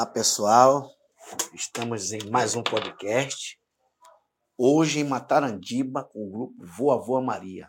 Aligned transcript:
Olá, 0.00 0.06
pessoal. 0.06 0.90
Estamos 1.52 2.10
em 2.10 2.30
mais 2.30 2.56
um 2.56 2.62
podcast. 2.62 3.60
Hoje 4.56 5.00
em 5.00 5.04
Matarandiba 5.04 6.02
com 6.02 6.26
o 6.26 6.30
grupo 6.30 6.64
Voa 6.64 6.96
Voa 6.96 7.20
Maria. 7.20 7.68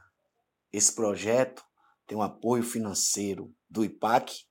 Esse 0.72 0.96
projeto 0.96 1.62
tem 2.08 2.18
um 2.18 2.22
apoio 2.22 2.64
financeiro 2.64 3.54
do 3.70 3.84
IPAC, 3.84 4.46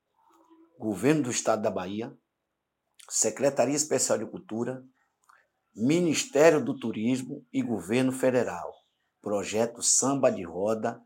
Governo 0.78 1.22
do 1.22 1.30
Estado 1.30 1.62
da 1.62 1.70
Bahia, 1.70 2.14
Secretaria 3.08 3.76
Especial 3.76 4.18
de 4.18 4.26
Cultura, 4.26 4.84
Ministério 5.74 6.62
do 6.62 6.78
Turismo 6.78 7.46
e 7.50 7.62
Governo 7.62 8.12
Federal. 8.12 8.74
Projeto 9.22 9.82
Samba 9.82 10.30
de 10.30 10.42
Roda 10.42 11.02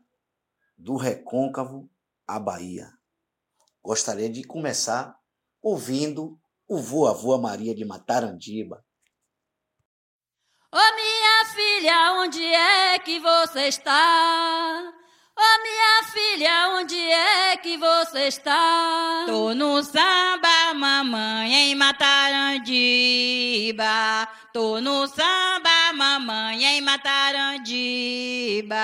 do 0.77 0.97
Recôncavo 0.97 1.89
à 2.27 2.37
Bahia. 2.37 2.91
Gostaria 3.81 4.29
de 4.29 4.43
começar 4.43 5.17
ouvindo 5.61 6.37
o 6.67 6.77
Voa 6.77 7.37
Maria 7.37 7.75
de 7.75 7.85
Matarandiba. 7.85 8.83
Ô 10.73 10.77
oh, 10.77 10.95
minha 10.95 11.45
filha, 11.53 12.13
onde 12.13 12.43
é 12.43 12.99
que 12.99 13.19
você 13.19 13.67
está? 13.67 14.93
Ô 15.37 15.41
oh, 15.41 15.61
minha 15.63 16.03
filha, 16.11 16.69
onde 16.75 16.99
é 16.99 17.55
que 17.57 17.77
você 17.77 18.27
está? 18.27 19.23
Tô 19.25 19.53
no 19.53 19.81
samba, 19.83 20.73
mamãe, 20.73 21.53
em 21.53 21.75
Matarandiba. 21.75 22.67
Tô 24.51 24.81
no 24.81 25.07
samba, 25.07 25.93
mamãe, 25.93 26.65
em 26.65 26.81
Matarandiba. 26.81 28.75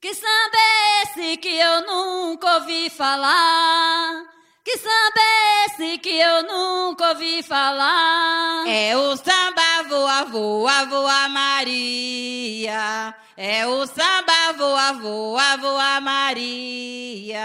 Que 0.00 0.12
samba 0.14 0.58
é 0.58 1.02
esse 1.04 1.36
que 1.38 1.56
eu 1.56 1.86
nunca 1.86 2.56
ouvi 2.56 2.90
falar? 2.90 4.33
Que 4.64 4.78
samba 4.78 5.20
é 5.20 5.66
esse 5.66 5.98
que 5.98 6.18
eu 6.18 6.42
nunca 6.44 7.10
ouvi 7.10 7.42
falar? 7.42 8.66
É 8.66 8.96
o 8.96 9.14
samba 9.14 9.82
voa, 9.90 10.24
voa, 10.24 10.86
voa 10.86 11.28
Maria. 11.28 13.14
É 13.36 13.66
o 13.66 13.86
samba 13.86 14.52
voa, 14.56 14.92
voa, 14.94 15.56
voa 15.58 16.00
Maria. 16.00 17.44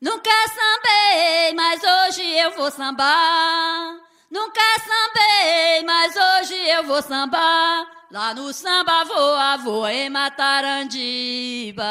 Nunca 0.00 0.30
sambei, 0.48 1.54
mas 1.54 1.80
hoje 1.84 2.24
eu 2.24 2.50
vou 2.56 2.72
sambar. 2.72 4.00
Nunca 4.32 4.60
sambei, 4.80 5.84
mas 5.84 6.12
hoje 6.16 6.56
eu 6.56 6.82
vou 6.82 7.00
sambar. 7.02 7.97
Lá 8.10 8.32
no 8.32 8.50
samba 8.54 9.04
voa, 9.04 9.58
voa 9.58 9.92
em 9.92 10.08
Matarandiba. 10.08 11.84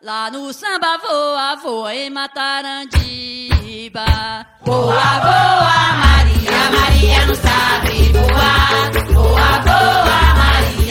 Lá 0.00 0.30
no 0.30 0.50
samba 0.54 0.96
voa, 0.96 1.54
voa 1.56 1.94
em 1.94 2.08
Matarandiba. 2.08 4.06
Voa, 4.62 5.20
voa, 5.20 5.92
Maria, 6.00 6.70
Maria 6.80 7.26
não 7.26 7.34
sabe 7.34 8.10
voar. 8.10 8.90
Voa, 9.12 9.60
voa, 9.66 10.34
Maria, 10.34 10.83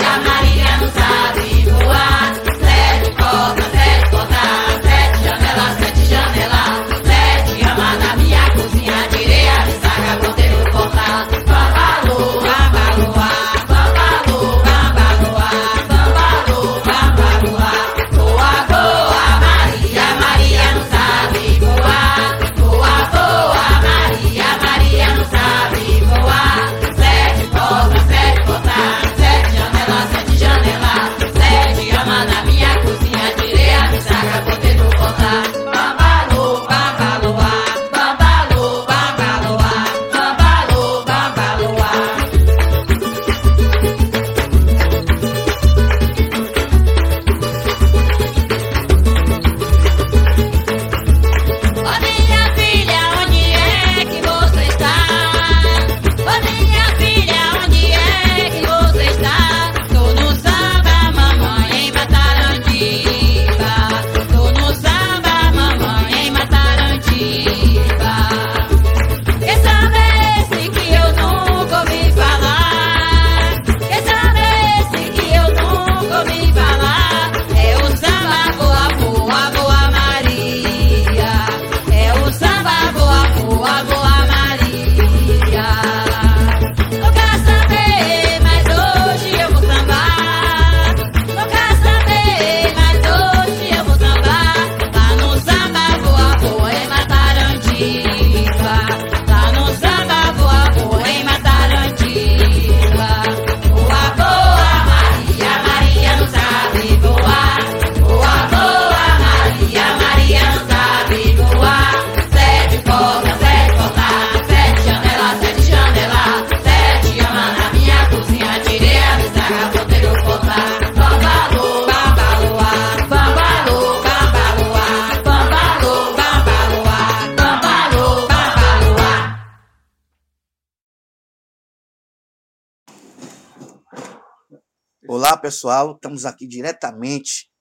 Olá, 135.33 135.41
pessoal. 135.41 135.95
Estamos 135.95 136.27
aqui 136.27 136.45
diretamente 136.45 137.51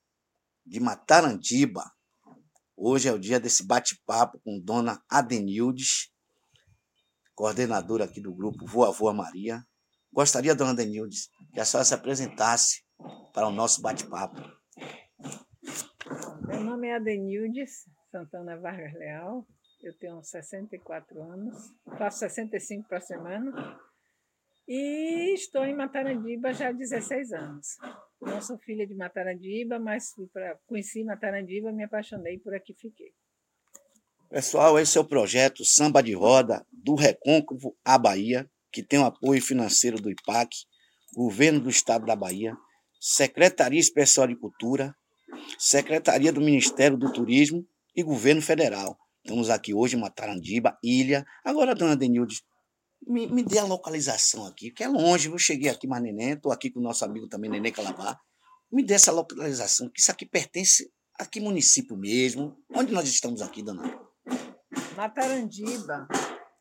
de 0.66 0.78
Matarandiba. 0.78 1.82
Hoje 2.76 3.08
é 3.08 3.12
o 3.12 3.18
dia 3.18 3.40
desse 3.40 3.66
bate-papo 3.66 4.38
com 4.44 4.60
Dona 4.60 5.02
Adenildes, 5.08 6.12
coordenadora 7.34 8.04
aqui 8.04 8.20
do 8.20 8.34
grupo 8.34 8.66
Voa 8.66 8.92
Voa 8.92 9.14
Maria. 9.14 9.64
Gostaria, 10.12 10.54
Dona 10.54 10.72
Adenildes, 10.72 11.30
que 11.54 11.60
a 11.60 11.64
senhora 11.64 11.86
se 11.86 11.94
apresentasse 11.94 12.82
para 13.32 13.48
o 13.48 13.50
nosso 13.50 13.80
bate-papo. 13.80 14.38
Meu 16.46 16.62
nome 16.62 16.88
é 16.88 16.96
Adenildes 16.96 17.86
Santana 18.10 18.60
Vargas 18.60 18.92
Leal. 18.92 19.46
Eu 19.82 19.96
tenho 19.98 20.22
64 20.22 21.22
anos, 21.22 21.56
faço 21.96 22.18
65 22.18 22.86
para 22.86 23.00
semana 23.00 23.80
e 24.68 25.21
estou 25.34 25.64
em 25.64 25.74
Matarandiba 25.74 26.52
já 26.52 26.68
há 26.68 26.72
16 26.72 27.32
anos. 27.32 27.66
Não 28.20 28.40
sou 28.40 28.58
filha 28.58 28.86
de 28.86 28.94
Matarandiba, 28.94 29.78
mas 29.78 30.12
fui 30.12 30.26
pra, 30.28 30.56
conheci 30.66 31.04
Matarandiba, 31.04 31.72
me 31.72 31.84
apaixonei 31.84 32.38
por 32.38 32.54
aqui 32.54 32.74
fiquei. 32.74 33.12
Pessoal, 34.28 34.78
esse 34.78 34.96
é 34.96 35.00
o 35.00 35.04
projeto 35.04 35.64
Samba 35.64 36.02
de 36.02 36.14
Roda 36.14 36.66
do 36.72 36.94
Recôncavo 36.94 37.76
à 37.84 37.98
Bahia, 37.98 38.48
que 38.72 38.82
tem 38.82 38.98
o 38.98 39.04
apoio 39.04 39.42
financeiro 39.42 40.00
do 40.00 40.10
IPAC, 40.10 40.56
Governo 41.14 41.60
do 41.60 41.68
Estado 41.68 42.06
da 42.06 42.16
Bahia, 42.16 42.56
Secretaria 42.98 43.78
Especial 43.78 44.26
de 44.26 44.36
Cultura, 44.36 44.94
Secretaria 45.58 46.32
do 46.32 46.40
Ministério 46.40 46.96
do 46.96 47.12
Turismo 47.12 47.66
e 47.94 48.02
Governo 48.02 48.40
Federal. 48.40 48.96
Estamos 49.24 49.50
aqui 49.50 49.74
hoje 49.74 49.96
em 49.96 50.00
Matarandiba, 50.00 50.78
Ilha. 50.82 51.24
Agora, 51.44 51.74
dona 51.74 51.96
Denilde, 51.96 52.42
me, 53.06 53.26
me 53.26 53.42
dê 53.42 53.58
a 53.58 53.64
localização 53.64 54.46
aqui, 54.46 54.70
que 54.70 54.84
é 54.84 54.88
longe. 54.88 55.28
Eu 55.28 55.38
cheguei 55.38 55.68
aqui, 55.70 55.86
mas 55.86 56.02
Neném, 56.02 56.32
estou 56.32 56.52
aqui 56.52 56.70
com 56.70 56.80
o 56.80 56.82
nosso 56.82 57.04
amigo 57.04 57.28
também, 57.28 57.50
Neném 57.50 57.72
Calabar. 57.72 58.20
Me 58.70 58.82
dê 58.82 58.94
essa 58.94 59.12
localização, 59.12 59.88
que 59.90 60.00
isso 60.00 60.10
aqui 60.10 60.24
pertence 60.24 60.90
a 61.18 61.26
que 61.26 61.40
município 61.40 61.96
mesmo? 61.96 62.56
Onde 62.74 62.92
nós 62.92 63.08
estamos 63.08 63.42
aqui, 63.42 63.62
dona? 63.62 63.82
Matarandiba 64.96 66.08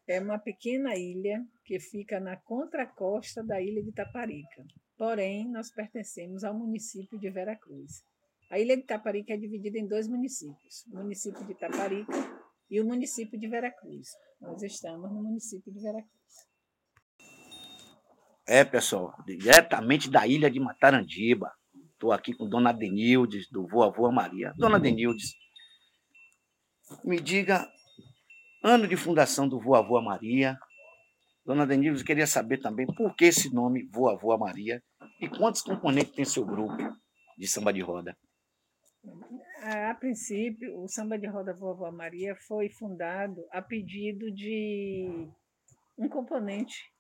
é 0.08 0.20
uma 0.20 0.38
pequena 0.38 0.96
ilha 0.96 1.42
que 1.64 1.80
fica 1.80 2.20
na 2.20 2.36
contracosta 2.36 3.44
da 3.44 3.62
ilha 3.62 3.82
de 3.82 3.92
Taparica. 3.94 4.66
Porém, 4.98 5.50
nós 5.50 5.72
pertencemos 5.72 6.44
ao 6.44 6.54
município 6.54 7.18
de 7.18 7.30
Veracruz. 7.30 8.04
A 8.50 8.60
ilha 8.60 8.76
de 8.76 8.84
Taparica 8.84 9.34
é 9.34 9.38
dividida 9.38 9.80
em 9.80 9.88
dois 9.88 10.08
municípios, 10.08 10.86
o 10.92 10.98
município 10.98 11.46
de 11.46 11.54
Taparica 11.56 12.41
e 12.72 12.80
o 12.80 12.86
município 12.86 13.38
de 13.38 13.48
Veracruz. 13.50 14.08
Nós 14.40 14.64
estamos 14.64 15.12
no 15.12 15.22
município 15.22 15.72
de 15.74 15.82
Veracruz. 15.82 16.12
É, 18.48 18.64
pessoal, 18.64 19.14
diretamente 19.26 20.10
da 20.10 20.26
ilha 20.26 20.50
de 20.50 20.60
Matarandiba. 20.60 21.52
Estou 21.92 22.14
aqui 22.14 22.34
com 22.34 22.50
Dona 22.50 22.72
Denildes, 22.72 23.48
do 23.52 23.68
Voa 23.68 23.92
Voa 23.92 24.12
Maria. 24.12 24.54
Dona 24.58 24.80
Denildes, 24.80 25.34
me 27.04 27.20
diga, 27.20 27.70
ano 28.64 28.88
de 28.88 28.96
fundação 28.96 29.48
do 29.48 29.60
Voa 29.60 29.82
Voa 29.82 30.02
Maria. 30.02 30.58
Dona 31.46 31.68
Denildes, 31.68 32.04
queria 32.04 32.26
saber 32.26 32.60
também 32.60 32.88
por 32.88 33.16
que 33.16 33.26
esse 33.26 33.54
nome 33.54 33.88
Voa 33.92 34.18
Voa 34.18 34.38
Maria 34.38 34.82
e 35.20 35.28
quantos 35.28 35.62
componentes 35.62 36.16
tem 36.16 36.26
seu 36.26 36.46
grupo 36.46 36.78
de 37.38 37.48
samba 37.48 37.72
de 37.72 37.82
roda. 37.82 38.18
A 39.64 39.94
princípio, 39.94 40.80
o 40.80 40.88
Samba 40.88 41.20
de 41.20 41.28
Roda 41.28 41.54
Vovó 41.54 41.92
Maria 41.92 42.36
foi 42.36 42.68
fundado 42.70 43.46
a 43.52 43.62
pedido 43.62 44.32
de 44.32 45.30
um 45.96 46.10
componente 46.10 46.92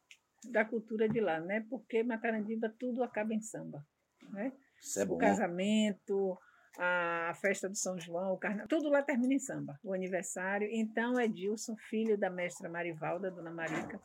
da 0.52 0.64
cultura 0.64 1.10
de 1.10 1.20
lá, 1.20 1.40
né? 1.40 1.66
Porque 1.70 2.04
Matarandiba 2.04 2.72
tudo 2.80 3.04
acaba 3.04 3.34
em 3.34 3.42
samba, 3.42 3.84
né? 4.30 4.52
É. 4.98 5.04
O 5.04 5.18
casamento, 5.18 6.38
a 6.78 7.34
festa 7.42 7.68
do 7.68 7.76
São 7.76 8.00
João, 8.00 8.34
o 8.34 8.38
carnaval, 8.38 8.68
tudo 8.68 8.90
lá 8.90 9.02
termina 9.02 9.34
em 9.34 9.40
samba. 9.40 9.80
O 9.84 9.92
aniversário. 9.92 10.68
Então, 10.72 11.20
Edilson, 11.20 11.76
filho 11.90 12.16
da 12.16 12.30
mestra 12.30 12.70
Marivalda, 12.70 13.32
dona 13.32 13.52
Marica, 13.52 14.00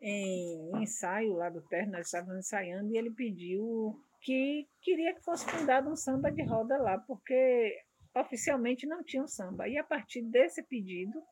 em 0.00 0.82
ensaio 0.82 1.34
lá 1.34 1.48
do 1.48 1.62
terno, 1.62 1.92
nós 1.92 2.06
estávamos 2.06 2.38
ensaiando 2.38 2.92
e 2.92 2.98
ele 2.98 3.12
pediu 3.12 3.96
que 4.26 4.68
queria 4.82 5.14
que 5.14 5.22
fosse 5.22 5.48
fundado 5.48 5.88
um 5.88 5.94
samba 5.94 6.32
de 6.32 6.42
roda 6.42 6.76
lá, 6.78 6.98
porque 6.98 7.80
oficialmente 8.12 8.84
não 8.84 9.04
tinha 9.04 9.22
um 9.22 9.28
samba. 9.28 9.68
E 9.68 9.78
a 9.78 9.84
partir 9.84 10.20
desse 10.22 10.64
pedido, 10.64 11.22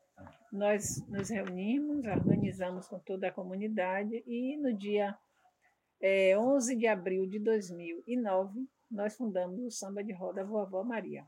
nós 0.53 1.05
nos 1.09 1.29
reunimos, 1.29 2.07
organizamos 2.07 2.87
com 2.87 3.01
toda 3.01 3.27
a 3.27 3.33
comunidade 3.33 4.23
e 4.25 4.57
no 4.59 4.73
dia 4.73 5.13
é, 6.01 6.39
11 6.39 6.77
de 6.77 6.87
abril 6.87 7.27
de 7.27 7.41
2009, 7.41 8.65
nós 8.89 9.17
fundamos 9.17 9.59
o 9.61 9.71
Samba 9.73 10.05
de 10.05 10.13
Roda 10.13 10.45
Vovó 10.45 10.85
Maria. 10.85 11.27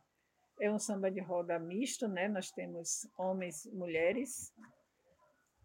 É 0.61 0.71
um 0.71 0.79
samba 0.79 1.11
de 1.11 1.21
roda 1.21 1.59
misto, 1.59 2.07
né? 2.07 2.29
nós 2.29 2.51
temos 2.53 3.09
homens 3.19 3.65
e 3.67 3.75
mulheres, 3.75 4.55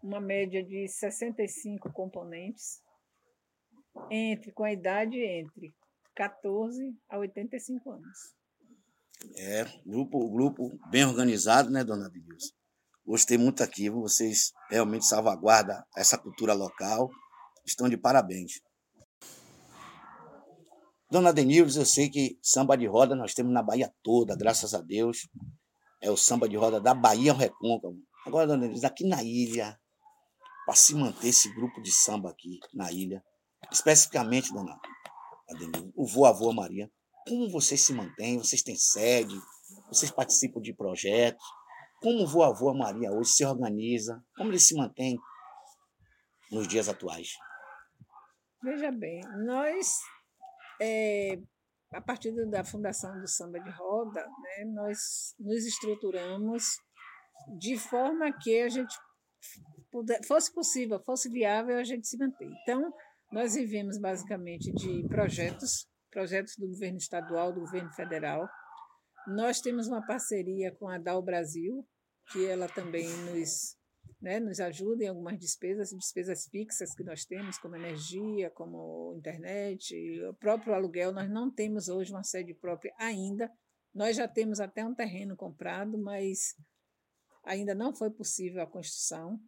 uma 0.01 0.19
média 0.19 0.63
de 0.63 0.87
65 0.87 1.93
componentes, 1.93 2.81
entre 4.09 4.51
com 4.51 4.63
a 4.63 4.73
idade 4.73 5.17
entre 5.17 5.73
14 6.15 6.95
a 7.09 7.17
85 7.17 7.91
anos. 7.91 8.17
É, 9.35 9.65
grupo, 9.85 10.29
grupo 10.29 10.79
bem 10.89 11.05
organizado, 11.05 11.69
né, 11.69 11.83
dona 11.83 12.09
Denilson? 12.09 12.53
Gostei 13.05 13.37
muito 13.37 13.63
aqui, 13.63 13.89
vocês 13.89 14.51
realmente 14.69 15.05
salvaguardam 15.05 15.83
essa 15.95 16.17
cultura 16.17 16.53
local, 16.53 17.09
estão 17.65 17.89
de 17.89 17.97
parabéns. 17.97 18.61
Dona 21.09 21.33
Denilson, 21.33 21.81
eu 21.81 21.85
sei 21.85 22.09
que 22.09 22.39
samba 22.41 22.77
de 22.77 22.87
roda 22.87 23.15
nós 23.15 23.33
temos 23.33 23.51
na 23.53 23.61
Bahia 23.61 23.93
toda, 24.01 24.35
graças 24.35 24.73
a 24.73 24.81
Deus. 24.81 25.27
É 26.01 26.09
o 26.09 26.17
samba 26.17 26.47
de 26.47 26.55
roda 26.55 26.79
da 26.79 26.93
Bahia 26.93 27.31
ao 27.31 27.37
Recôncavo. 27.37 27.97
Agora, 28.25 28.47
dona 28.47 28.61
Denilson, 28.61 28.87
aqui 28.87 29.05
na 29.05 29.21
ilha, 29.21 29.77
para 30.65 30.75
se 30.75 30.95
manter 30.95 31.27
esse 31.27 31.53
grupo 31.53 31.81
de 31.81 31.91
samba 31.91 32.29
aqui 32.29 32.59
na 32.73 32.91
ilha, 32.91 33.21
especificamente, 33.71 34.53
dona 34.53 34.79
Adenilson, 35.51 35.91
o 35.95 36.05
Voa 36.05 36.31
Voa 36.31 36.53
Maria, 36.53 36.91
como 37.27 37.49
vocês 37.49 37.81
se 37.81 37.93
mantêm? 37.93 38.37
Vocês 38.37 38.63
têm 38.63 38.75
sede? 38.75 39.35
Vocês 39.87 40.11
participam 40.11 40.61
de 40.61 40.73
projetos? 40.73 41.43
Como 42.01 42.23
o 42.23 42.27
Voa 42.27 42.53
Voa 42.53 42.73
Maria 42.73 43.11
hoje 43.11 43.31
se 43.31 43.45
organiza? 43.45 44.23
Como 44.35 44.49
ele 44.49 44.59
se 44.59 44.75
mantém 44.75 45.19
nos 46.51 46.67
dias 46.67 46.89
atuais? 46.89 47.29
Veja 48.63 48.91
bem, 48.91 49.21
nós, 49.45 49.97
é, 50.81 51.39
a 51.93 52.01
partir 52.01 52.31
da 52.49 52.63
fundação 52.63 53.19
do 53.19 53.27
Samba 53.27 53.59
de 53.59 53.69
Roda, 53.71 54.21
né, 54.21 54.65
nós 54.65 55.35
nos 55.39 55.65
estruturamos 55.65 56.63
de 57.59 57.77
forma 57.77 58.31
que 58.39 58.61
a 58.61 58.69
gente 58.69 58.95
puder, 59.91 60.23
fosse 60.25 60.53
possível, 60.53 61.01
fosse 61.03 61.29
viável 61.29 61.77
a 61.77 61.83
gente 61.83 62.07
se 62.07 62.17
manter. 62.17 62.49
Então, 62.61 62.93
nós 63.31 63.55
vivemos 63.55 63.97
basicamente 63.97 64.71
de 64.73 65.07
projetos, 65.07 65.87
projetos 66.11 66.55
do 66.57 66.67
governo 66.67 66.97
estadual, 66.97 67.53
do 67.53 67.61
governo 67.61 67.91
federal. 67.93 68.47
Nós 69.27 69.61
temos 69.61 69.87
uma 69.87 70.05
parceria 70.05 70.71
com 70.75 70.89
a 70.89 70.97
DAO 70.97 71.21
Brasil, 71.21 71.87
que 72.31 72.45
ela 72.45 72.67
também 72.67 73.07
nos, 73.07 73.77
né, 74.21 74.39
nos 74.39 74.59
ajuda 74.59 75.05
em 75.05 75.07
algumas 75.07 75.39
despesas, 75.39 75.91
despesas 75.91 76.47
fixas 76.47 76.93
que 76.93 77.03
nós 77.03 77.23
temos, 77.23 77.57
como 77.57 77.75
energia, 77.75 78.49
como 78.49 79.15
internet, 79.15 79.95
o 80.25 80.33
próprio 80.33 80.73
aluguel. 80.73 81.13
Nós 81.13 81.29
não 81.29 81.49
temos 81.49 81.87
hoje 81.87 82.11
uma 82.11 82.23
sede 82.23 82.53
própria 82.53 82.93
ainda. 82.97 83.49
Nós 83.93 84.17
já 84.17 84.27
temos 84.27 84.59
até 84.59 84.85
um 84.85 84.95
terreno 84.95 85.37
comprado, 85.37 85.97
mas 85.97 86.55
ainda 87.45 87.73
não 87.73 87.95
foi 87.95 88.09
possível 88.09 88.61
a 88.61 88.67
construção. 88.67 89.39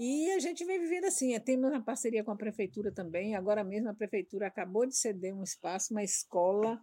E 0.00 0.30
a 0.30 0.38
gente 0.38 0.64
vem 0.64 0.78
vivendo 0.78 1.06
assim, 1.06 1.34
é, 1.34 1.40
temos 1.40 1.72
uma 1.72 1.82
parceria 1.82 2.22
com 2.22 2.30
a 2.30 2.36
prefeitura 2.36 2.92
também. 2.92 3.34
Agora 3.34 3.64
mesmo 3.64 3.88
a 3.88 3.94
prefeitura 3.94 4.46
acabou 4.46 4.86
de 4.86 4.96
ceder 4.96 5.34
um 5.34 5.42
espaço, 5.42 5.92
uma 5.92 6.04
escola 6.04 6.80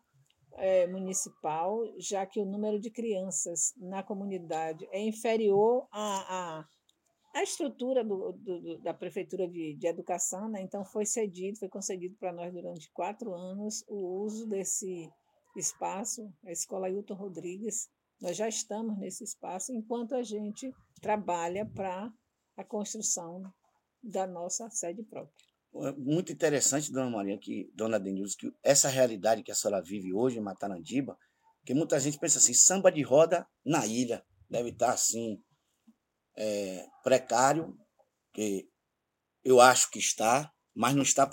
é, 0.58 0.86
municipal, 0.88 1.80
já 1.98 2.26
que 2.26 2.42
o 2.42 2.46
número 2.46 2.78
de 2.78 2.92
crianças 2.92 3.74
na 3.78 4.04
comunidade 4.04 4.86
é 4.92 5.02
inferior 5.02 5.88
à, 5.94 6.60
à, 6.60 6.66
à 7.36 7.42
estrutura 7.42 8.04
do, 8.04 8.34
do, 8.34 8.82
da 8.82 8.94
prefeitura 8.94 9.48
de, 9.48 9.78
de 9.78 9.88
educação, 9.88 10.50
né? 10.50 10.62
então 10.62 10.84
foi 10.84 11.06
cedido, 11.06 11.58
foi 11.58 11.70
concedido 11.70 12.18
para 12.20 12.34
nós 12.34 12.52
durante 12.52 12.92
quatro 12.92 13.34
anos 13.34 13.82
o 13.88 14.26
uso 14.26 14.46
desse 14.46 15.10
espaço, 15.56 16.30
a 16.46 16.52
Escola 16.52 16.90
Hilton 16.90 17.14
Rodrigues. 17.14 17.88
Nós 18.20 18.36
já 18.36 18.50
estamos 18.50 18.98
nesse 18.98 19.24
espaço, 19.24 19.72
enquanto 19.72 20.16
a 20.16 20.22
gente 20.22 20.70
trabalha 21.02 21.66
para 21.66 22.12
a 22.56 22.64
construção 22.64 23.54
da 24.02 24.28
nossa 24.28 24.70
sede 24.70 25.04
própria. 25.04 25.34
É 25.78 25.92
muito 25.92 26.32
interessante, 26.32 26.92
dona 26.92 27.10
Maria, 27.10 27.38
que 27.38 27.70
dona 27.74 28.00
Denilson, 28.00 28.38
que 28.40 28.54
essa 28.64 28.88
realidade 28.88 29.44
que 29.44 29.52
a 29.52 29.56
senhora 29.56 29.82
vive 29.82 30.14
hoje 30.14 30.38
em 30.38 30.42
Matarandiba, 30.42 31.18
que 31.66 31.74
muita 31.74 32.00
gente 32.00 32.18
pensa 32.18 32.38
assim, 32.38 32.54
samba 32.54 32.92
de 32.92 33.02
roda 33.02 33.46
na 33.66 33.86
ilha, 33.86 34.24
deve 34.50 34.70
estar 34.70 34.94
assim, 34.94 35.42
é, 36.38 36.86
precário, 37.04 37.78
que 38.32 38.70
eu 39.44 39.60
acho 39.60 39.92
que 39.92 40.00
está, 40.00 40.52
mas 40.74 40.96
não 40.96 41.04
está 41.04 41.28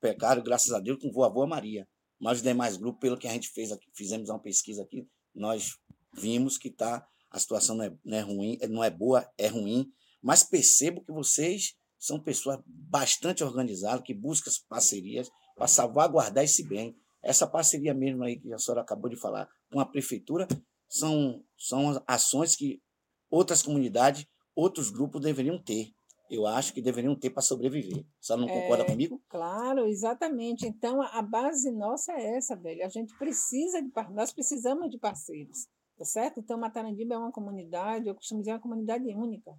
precário, 0.00 0.42
graças 0.42 0.72
a 0.72 0.80
Deus, 0.80 1.00
com 1.00 1.12
Voa 1.12 1.28
Voa 1.28 1.46
Maria. 1.46 1.86
Mas 2.20 2.38
os 2.38 2.42
demais 2.42 2.76
grupos, 2.76 3.00
pelo 3.00 3.18
que 3.18 3.28
a 3.28 3.32
gente 3.32 3.48
fez 3.48 3.70
aqui, 3.70 3.86
fizemos 3.94 4.28
uma 4.28 4.40
pesquisa 4.40 4.82
aqui, 4.82 5.06
nós 5.34 5.76
vimos 6.12 6.56
que 6.56 6.70
tá, 6.70 7.06
a 7.30 7.38
situação 7.38 7.76
não 7.76 7.84
é, 7.84 7.96
não 8.04 8.16
é 8.16 8.20
ruim, 8.20 8.58
não 8.70 8.84
é 8.84 8.90
boa, 8.90 9.28
é 9.36 9.48
ruim, 9.48 9.92
mas 10.24 10.42
percebo 10.42 11.04
que 11.04 11.12
vocês 11.12 11.74
são 11.98 12.18
pessoas 12.18 12.58
bastante 12.66 13.44
organizadas, 13.44 14.02
que 14.02 14.14
buscam 14.14 14.50
parcerias 14.66 15.30
para 15.54 15.66
salvaguardar 15.66 16.42
esse 16.42 16.66
bem. 16.66 16.96
Essa 17.22 17.46
parceria 17.46 17.92
mesmo 17.92 18.24
aí 18.24 18.40
que 18.40 18.52
a 18.52 18.58
senhora 18.58 18.80
acabou 18.80 19.10
de 19.10 19.20
falar 19.20 19.46
com 19.70 19.80
a 19.80 19.86
prefeitura 19.86 20.48
são, 20.88 21.44
são 21.58 22.02
ações 22.06 22.56
que 22.56 22.82
outras 23.30 23.62
comunidades, 23.62 24.26
outros 24.56 24.90
grupos 24.90 25.20
deveriam 25.20 25.62
ter. 25.62 25.92
Eu 26.30 26.46
acho 26.46 26.72
que 26.72 26.80
deveriam 26.80 27.14
ter 27.14 27.28
para 27.28 27.42
sobreviver. 27.42 28.00
A 28.00 28.22
senhora 28.22 28.46
não 28.46 28.48
concorda 28.48 28.84
É, 28.84 28.86
comigo? 28.86 29.22
Claro, 29.28 29.86
exatamente. 29.86 30.66
Então, 30.66 31.02
a 31.02 31.20
base 31.20 31.70
nossa 31.70 32.12
é 32.12 32.36
essa, 32.36 32.56
velho. 32.56 32.84
A 32.84 32.88
gente 32.88 33.16
precisa 33.18 33.82
de 33.82 33.90
nós 34.10 34.32
precisamos 34.32 34.90
de 34.90 34.98
parceiros, 34.98 35.66
tá 35.98 36.04
certo? 36.04 36.40
Então, 36.40 36.58
Matarandiba 36.58 37.14
é 37.14 37.18
uma 37.18 37.30
comunidade, 37.32 38.08
eu 38.08 38.14
costumo 38.14 38.40
dizer, 38.40 38.52
é 38.52 38.54
uma 38.54 38.60
comunidade 38.60 39.04
única. 39.14 39.52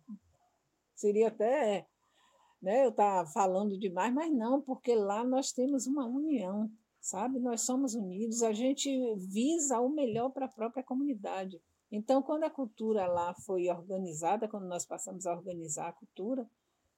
Seria 0.95 1.27
até, 1.27 1.85
né, 2.61 2.85
eu 2.85 2.89
estar 2.89 3.25
falando 3.27 3.77
demais, 3.77 4.13
mas 4.13 4.31
não, 4.31 4.61
porque 4.61 4.95
lá 4.95 5.23
nós 5.23 5.51
temos 5.51 5.85
uma 5.85 6.05
união, 6.05 6.71
sabe? 7.01 7.39
Nós 7.39 7.61
somos 7.61 7.93
unidos, 7.93 8.41
a 8.41 8.53
gente 8.53 8.89
visa 9.17 9.79
o 9.79 9.89
melhor 9.89 10.29
para 10.29 10.45
a 10.45 10.49
própria 10.49 10.83
comunidade. 10.83 11.61
Então, 11.91 12.21
quando 12.21 12.43
a 12.43 12.49
cultura 12.49 13.05
lá 13.05 13.33
foi 13.33 13.69
organizada, 13.69 14.47
quando 14.47 14.65
nós 14.67 14.85
passamos 14.85 15.25
a 15.25 15.33
organizar 15.33 15.89
a 15.89 15.93
cultura, 15.93 16.49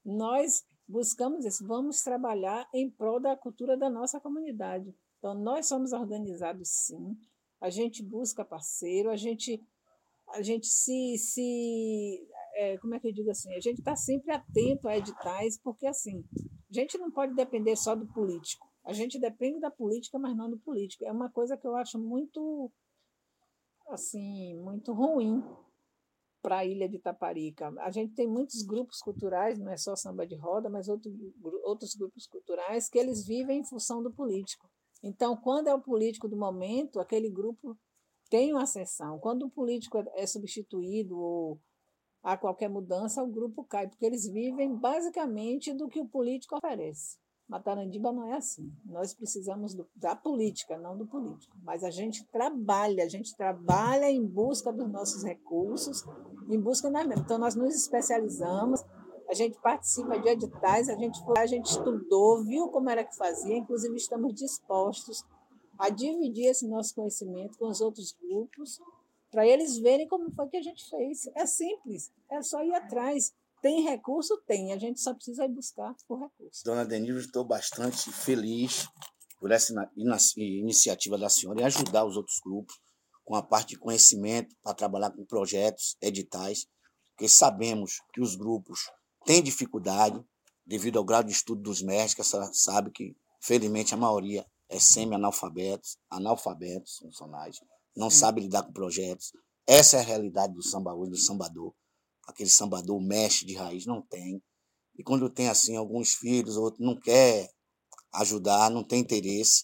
nós 0.05 0.65
buscamos 0.87 1.43
isso, 1.43 1.67
vamos 1.67 2.01
trabalhar 2.01 2.67
em 2.73 2.89
prol 2.89 3.19
da 3.19 3.35
cultura 3.35 3.75
da 3.75 3.89
nossa 3.89 4.19
comunidade. 4.19 4.95
Então, 5.17 5.33
nós 5.33 5.67
somos 5.67 5.91
organizados 5.91 6.69
sim, 6.69 7.17
a 7.59 7.69
gente 7.69 8.01
busca 8.01 8.45
parceiro, 8.45 9.09
a 9.09 9.17
gente, 9.17 9.61
a 10.29 10.41
gente 10.41 10.67
se, 10.67 11.17
se 11.17 12.27
é, 12.57 12.77
como 12.79 12.95
é 12.95 12.99
que 12.99 13.07
eu 13.07 13.13
digo 13.13 13.29
assim, 13.29 13.53
a 13.53 13.59
gente 13.59 13.77
está 13.77 13.95
sempre 13.95 14.33
atento 14.33 14.87
a 14.87 14.97
editais, 14.97 15.59
porque 15.61 15.85
assim, 15.85 16.25
a 16.69 16.73
gente 16.73 16.97
não 16.97 17.11
pode 17.11 17.35
depender 17.35 17.75
só 17.75 17.95
do 17.95 18.07
político. 18.07 18.67
A 18.83 18.93
gente 18.93 19.19
depende 19.19 19.59
da 19.59 19.69
política, 19.69 20.17
mas 20.17 20.35
não 20.35 20.49
do 20.49 20.57
político. 20.57 21.05
É 21.05 21.11
uma 21.11 21.29
coisa 21.29 21.55
que 21.55 21.67
eu 21.67 21.75
acho 21.75 21.99
muito, 21.99 22.71
assim, 23.89 24.57
muito 24.59 24.91
ruim 24.91 25.43
para 26.41 26.59
a 26.59 26.65
ilha 26.65 26.89
de 26.89 26.97
Taparica. 26.97 27.71
A 27.79 27.91
gente 27.91 28.15
tem 28.15 28.27
muitos 28.27 28.63
grupos 28.63 28.99
culturais, 28.99 29.59
não 29.59 29.71
é 29.71 29.77
só 29.77 29.95
samba 29.95 30.25
de 30.25 30.35
roda, 30.35 30.69
mas 30.69 30.87
outro, 30.87 31.11
outros 31.63 31.93
grupos 31.93 32.25
culturais 32.25 32.89
que 32.89 32.97
eles 32.97 33.25
vivem 33.25 33.59
em 33.59 33.65
função 33.65 34.01
do 34.01 34.11
político. 34.11 34.67
Então, 35.03 35.37
quando 35.37 35.67
é 35.67 35.73
o 35.75 35.81
político 35.81 36.27
do 36.27 36.37
momento, 36.37 36.99
aquele 36.99 37.29
grupo 37.29 37.77
tem 38.29 38.51
uma 38.51 38.63
ascensão. 38.63 39.19
Quando 39.19 39.43
o 39.43 39.49
político 39.49 39.97
é, 39.97 40.05
é 40.15 40.25
substituído 40.25 41.19
ou 41.19 41.59
há 42.23 42.37
qualquer 42.37 42.69
mudança, 42.69 43.23
o 43.23 43.27
grupo 43.27 43.63
cai, 43.63 43.87
porque 43.87 44.05
eles 44.05 44.27
vivem 44.27 44.75
basicamente 44.75 45.73
do 45.73 45.87
que 45.87 45.99
o 45.99 46.07
político 46.07 46.55
oferece. 46.55 47.17
Matarandiba 47.47 48.11
não 48.11 48.25
é 48.25 48.33
assim. 48.33 48.69
Nós 48.85 49.13
precisamos 49.13 49.73
do, 49.73 49.87
da 49.95 50.15
política, 50.15 50.77
não 50.77 50.97
do 50.97 51.07
político. 51.07 51.55
Mas 51.63 51.81
a 51.83 51.89
gente 51.89 52.25
trabalha, 52.25 53.05
a 53.05 53.07
gente 53.07 53.35
trabalha 53.37 54.11
em 54.11 54.25
busca 54.25 54.71
dos 54.73 54.89
nossos 54.89 55.23
recursos, 55.23 56.03
em 56.49 56.59
busca 56.59 56.91
da 56.91 57.05
mesma. 57.05 57.23
Então, 57.23 57.37
nós 57.37 57.55
nos 57.55 57.73
especializamos, 57.73 58.83
a 59.29 59.33
gente 59.33 59.57
participa 59.61 60.19
de 60.19 60.27
editais, 60.27 60.89
a 60.89 60.95
gente 60.95 61.21
a 61.37 61.45
gente 61.45 61.67
estudou, 61.67 62.43
viu 62.43 62.67
como 62.67 62.89
era 62.89 63.03
que 63.05 63.15
fazia, 63.15 63.55
inclusive 63.55 63.95
estamos 63.95 64.33
dispostos 64.33 65.23
a 65.77 65.89
dividir 65.89 66.47
esse 66.47 66.67
nosso 66.67 66.95
conhecimento 66.95 67.57
com 67.57 67.67
os 67.67 67.81
outros 67.81 68.15
grupos, 68.19 68.81
para 69.31 69.45
eles 69.45 69.77
verem 69.77 70.07
como 70.07 70.31
foi 70.31 70.47
que 70.49 70.57
a 70.57 70.61
gente 70.61 70.89
fez. 70.89 71.27
É 71.35 71.45
simples, 71.45 72.11
é 72.29 72.41
só 72.41 72.63
ir 72.63 72.73
atrás. 72.73 73.33
Tem 73.61 73.81
recurso? 73.81 74.37
Tem. 74.45 74.71
A 74.71 74.77
gente 74.77 74.99
só 74.99 75.13
precisa 75.13 75.45
ir 75.45 75.49
buscar 75.49 75.95
o 76.07 76.15
recurso. 76.15 76.63
Dona 76.63 76.85
Denise, 76.85 77.25
estou 77.25 77.43
bastante 77.43 78.11
feliz 78.11 78.87
por 79.39 79.51
essa 79.51 79.73
iniciativa 80.35 81.17
da 81.17 81.29
senhora 81.29 81.61
em 81.61 81.65
ajudar 81.65 82.05
os 82.05 82.17
outros 82.17 82.39
grupos 82.43 82.79
com 83.23 83.35
a 83.35 83.43
parte 83.43 83.69
de 83.69 83.79
conhecimento 83.79 84.55
para 84.63 84.73
trabalhar 84.73 85.11
com 85.11 85.25
projetos, 85.25 85.97
editais, 86.01 86.65
porque 87.11 87.27
sabemos 87.27 87.99
que 88.13 88.21
os 88.21 88.35
grupos 88.35 88.89
têm 89.25 89.43
dificuldade 89.43 90.23
devido 90.65 90.97
ao 90.97 91.03
grau 91.03 91.23
de 91.23 91.31
estudo 91.31 91.61
dos 91.61 91.81
mestres, 91.81 92.13
que 92.13 92.21
a 92.21 92.23
senhora 92.23 92.49
sabe 92.53 92.91
que, 92.91 93.15
felizmente, 93.41 93.93
a 93.93 93.97
maioria 93.97 94.45
é 94.69 94.79
semi-analfabetos, 94.79 95.97
analfabetos 96.09 96.97
funcionais, 96.99 97.59
não 97.97 98.09
sabe 98.09 98.41
lidar 98.41 98.63
com 98.63 98.71
projetos. 98.71 99.31
Essa 99.65 99.97
é 99.97 99.99
a 99.99 100.03
realidade 100.03 100.53
do 100.53 100.63
samba 100.63 100.93
hoje, 100.93 101.11
do 101.11 101.17
sambador. 101.17 101.73
Aquele 102.27 102.49
sambador 102.49 103.01
mexe 103.01 103.45
de 103.45 103.55
raiz, 103.55 103.85
não 103.85 104.01
tem. 104.01 104.41
E 104.97 105.03
quando 105.03 105.29
tem, 105.29 105.49
assim, 105.49 105.75
alguns 105.75 106.13
filhos, 106.13 106.57
outro 106.57 106.83
não 106.83 106.95
quer 106.95 107.49
ajudar, 108.13 108.69
não 108.69 108.83
tem 108.83 109.01
interesse. 109.01 109.63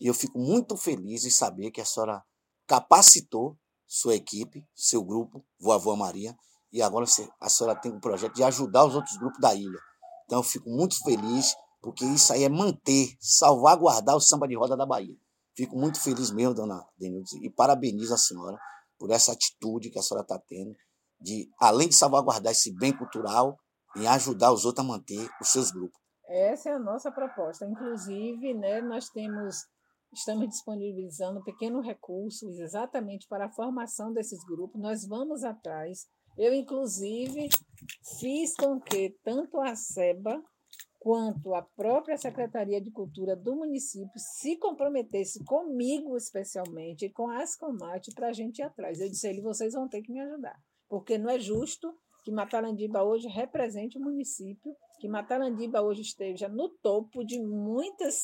E 0.00 0.06
eu 0.06 0.14
fico 0.14 0.38
muito 0.38 0.76
feliz 0.76 1.24
em 1.24 1.30
saber 1.30 1.70
que 1.70 1.80
a 1.80 1.84
senhora 1.84 2.22
capacitou 2.66 3.56
sua 3.86 4.14
equipe, 4.14 4.66
seu 4.74 5.04
grupo, 5.04 5.44
Voa 5.60 5.96
Maria, 5.96 6.36
e 6.72 6.82
agora 6.82 7.06
a 7.40 7.48
senhora 7.48 7.78
tem 7.78 7.92
um 7.92 8.00
projeto 8.00 8.34
de 8.34 8.42
ajudar 8.42 8.84
os 8.86 8.94
outros 8.94 9.16
grupos 9.18 9.40
da 9.40 9.54
ilha. 9.54 9.78
Então 10.24 10.38
eu 10.38 10.42
fico 10.42 10.68
muito 10.68 10.98
feliz 11.04 11.54
porque 11.80 12.04
isso 12.04 12.32
aí 12.32 12.44
é 12.44 12.48
manter, 12.48 13.14
salvaguardar 13.20 14.16
o 14.16 14.20
samba 14.20 14.48
de 14.48 14.56
roda 14.56 14.74
da 14.74 14.86
Bahia. 14.86 15.16
Fico 15.56 15.76
muito 15.76 16.00
feliz 16.02 16.30
mesmo, 16.30 16.54
dona 16.54 16.84
Denilde, 16.98 17.44
e 17.44 17.50
parabenizo 17.50 18.12
a 18.12 18.18
senhora 18.18 18.58
por 18.98 19.10
essa 19.10 19.32
atitude 19.32 19.90
que 19.90 19.98
a 19.98 20.02
senhora 20.02 20.24
está 20.24 20.38
tendo, 20.48 20.74
de, 21.20 21.48
além 21.60 21.88
de 21.88 21.94
salvaguardar 21.94 22.52
esse 22.52 22.74
bem 22.76 22.96
cultural, 22.96 23.56
e 23.96 24.06
ajudar 24.06 24.52
os 24.52 24.64
outros 24.64 24.84
a 24.84 24.88
manter 24.88 25.28
os 25.40 25.48
seus 25.48 25.70
grupos. 25.70 25.98
Essa 26.26 26.70
é 26.70 26.72
a 26.72 26.78
nossa 26.78 27.12
proposta. 27.12 27.66
Inclusive, 27.66 28.54
né, 28.54 28.80
nós 28.80 29.08
temos, 29.10 29.56
estamos 30.12 30.48
disponibilizando 30.48 31.40
um 31.40 31.44
pequeno 31.44 31.80
recurso 31.80 32.48
exatamente 32.60 33.26
para 33.28 33.46
a 33.46 33.52
formação 33.52 34.12
desses 34.12 34.42
grupos. 34.44 34.80
Nós 34.80 35.06
vamos 35.06 35.44
atrás. 35.44 36.06
Eu, 36.36 36.52
inclusive, 36.52 37.48
fiz 38.18 38.54
com 38.56 38.80
que 38.80 39.16
tanto 39.22 39.60
a 39.60 39.76
SEBA 39.76 40.42
quanto 41.04 41.54
a 41.54 41.60
própria 41.60 42.16
Secretaria 42.16 42.80
de 42.80 42.90
Cultura 42.90 43.36
do 43.36 43.54
município 43.54 44.10
se 44.16 44.56
comprometesse 44.56 45.44
comigo, 45.44 46.16
especialmente, 46.16 47.04
e 47.04 47.10
com 47.10 47.28
a 47.28 47.42
Ascomate, 47.42 48.14
para 48.14 48.28
a 48.28 48.32
gente 48.32 48.60
ir 48.60 48.62
atrás. 48.62 48.98
Eu 48.98 49.10
disse 49.10 49.26
a 49.26 49.30
ele, 49.30 49.42
vocês 49.42 49.74
vão 49.74 49.86
ter 49.86 50.00
que 50.00 50.10
me 50.10 50.20
ajudar, 50.20 50.58
porque 50.88 51.18
não 51.18 51.28
é 51.28 51.38
justo 51.38 51.94
que 52.24 52.32
Matarandiba 52.32 53.04
hoje 53.04 53.28
represente 53.28 53.98
o 53.98 54.00
município, 54.00 54.74
que 54.98 55.06
Matarandiba 55.06 55.82
hoje 55.82 56.00
esteja 56.00 56.48
no 56.48 56.70
topo 56.70 57.22
de 57.22 57.38
muitas, 57.38 58.22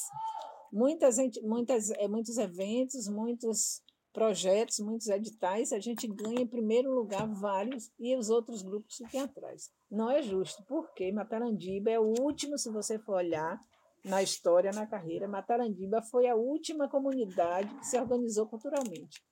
muitas, 0.73 1.17
muitas, 1.43 1.91
eh, 1.91 2.09
muitos 2.09 2.39
eventos, 2.39 3.07
muitos 3.09 3.83
projetos, 4.12 4.81
muitos 4.81 5.09
editais, 5.09 5.73
a 5.73 5.79
gente 5.79 6.07
ganha 6.07 6.40
em 6.40 6.47
primeiro 6.47 6.93
lugar 6.93 7.26
vários 7.29 7.90
e 7.99 8.17
os 8.17 8.29
outros 8.29 8.62
grupos 8.62 8.97
ficam 8.97 9.23
atrás. 9.23 9.71
Não 9.90 10.11
é 10.11 10.23
justo, 10.23 10.64
porque 10.67 11.12
Matarandiba 11.12 11.90
é 11.90 11.99
o 11.99 12.14
último, 12.21 12.59
se 12.59 12.71
você 12.71 12.99
for 12.99 13.17
olhar 13.17 13.61
na 14.05 14.23
história, 14.23 14.73
na 14.73 14.87
carreira, 14.87 15.29
Matarandiba 15.29 16.02
foi 16.02 16.26
a 16.26 16.35
última 16.35 16.88
comunidade 16.88 17.75
que 17.76 17.87
se 17.87 17.99
organizou 17.99 18.47
culturalmente. 18.47 19.23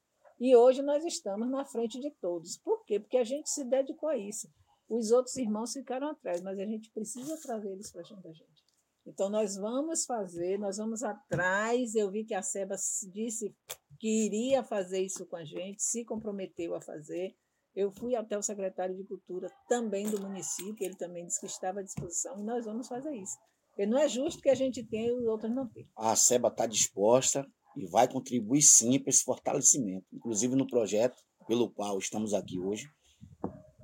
E 0.41 0.55
hoje 0.55 0.83
nós 0.83 1.05
estamos 1.05 1.51
na 1.51 1.65
frente 1.65 1.99
de 1.99 2.11
todos. 2.21 2.57
Por 2.59 2.85
quê? 2.85 3.01
Porque 3.01 3.17
a 3.17 3.25
gente 3.25 3.51
se 3.51 3.65
dedicou 3.65 4.09
a 4.09 4.17
isso. 4.17 4.49
Os 4.89 5.11
outros 5.11 5.37
irmãos 5.37 5.73
ficaram 5.73 6.09
atrás, 6.11 6.41
mas 6.41 6.59
a 6.59 6.65
gente 6.65 6.91
precisa 6.93 7.37
trazer 7.43 7.73
eles 7.73 7.91
para 7.91 8.05
junto 8.05 8.23
da 8.23 8.33
gente. 8.33 8.69
Então, 9.05 9.31
nós 9.31 9.57
vamos 9.57 10.05
fazer, 10.05 10.59
nós 10.59 10.77
vamos 10.77 11.03
atrás. 11.03 11.95
Eu 11.95 12.11
vi 12.11 12.25
que 12.25 12.35
a 12.35 12.43
Seba 12.43 12.77
disse 13.11 13.55
que 13.99 14.27
iria 14.27 14.63
fazer 14.63 15.03
isso 15.03 15.27
com 15.27 15.37
a 15.37 15.45
gente, 15.45 15.83
se 15.83 16.05
comprometeu 16.05 16.75
a 16.75 16.81
fazer. 16.81 17.35
Eu 17.75 17.91
fui 17.91 18.15
até 18.15 18.37
o 18.37 18.43
secretário 18.43 18.97
de 18.97 19.05
Cultura 19.05 19.49
também 19.69 20.09
do 20.11 20.21
município, 20.21 20.85
ele 20.85 20.97
também 20.97 21.27
disse 21.27 21.41
que 21.41 21.47
estava 21.47 21.81
à 21.81 21.83
disposição, 21.83 22.39
e 22.39 22.43
nós 22.43 22.65
vamos 22.65 22.89
fazer 22.89 23.15
isso. 23.15 23.37
Porque 23.69 23.87
não 23.87 23.99
é 23.99 24.09
justo 24.09 24.43
que 24.43 24.51
a 24.51 24.55
gente 24.55 24.83
tenha 24.83 25.09
e 25.09 25.13
os 25.13 25.27
outros 25.27 25.55
não 25.55 25.69
tenham. 25.69 25.89
A 25.97 26.17
SEBA 26.17 26.49
está 26.49 26.67
disposta 26.67 27.47
e 27.77 27.87
vai 27.87 28.11
contribuir 28.11 28.63
sim 28.63 28.99
para 28.99 29.11
esse 29.11 29.23
fortalecimento, 29.23 30.07
inclusive 30.13 30.57
no 30.57 30.67
projeto 30.67 31.17
pelo 31.47 31.71
qual 31.71 31.99
estamos 31.99 32.35
aqui 32.35 32.59
hoje, 32.59 32.91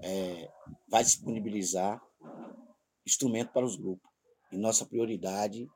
é, 0.02 0.50
vai 0.88 1.02
disponibilizar 1.02 2.02
instrumento 3.06 3.52
para 3.52 3.64
os 3.64 3.76
grupos. 3.76 4.08
E 4.52 4.58
nossa 4.58 4.84
prioridade 4.84 5.66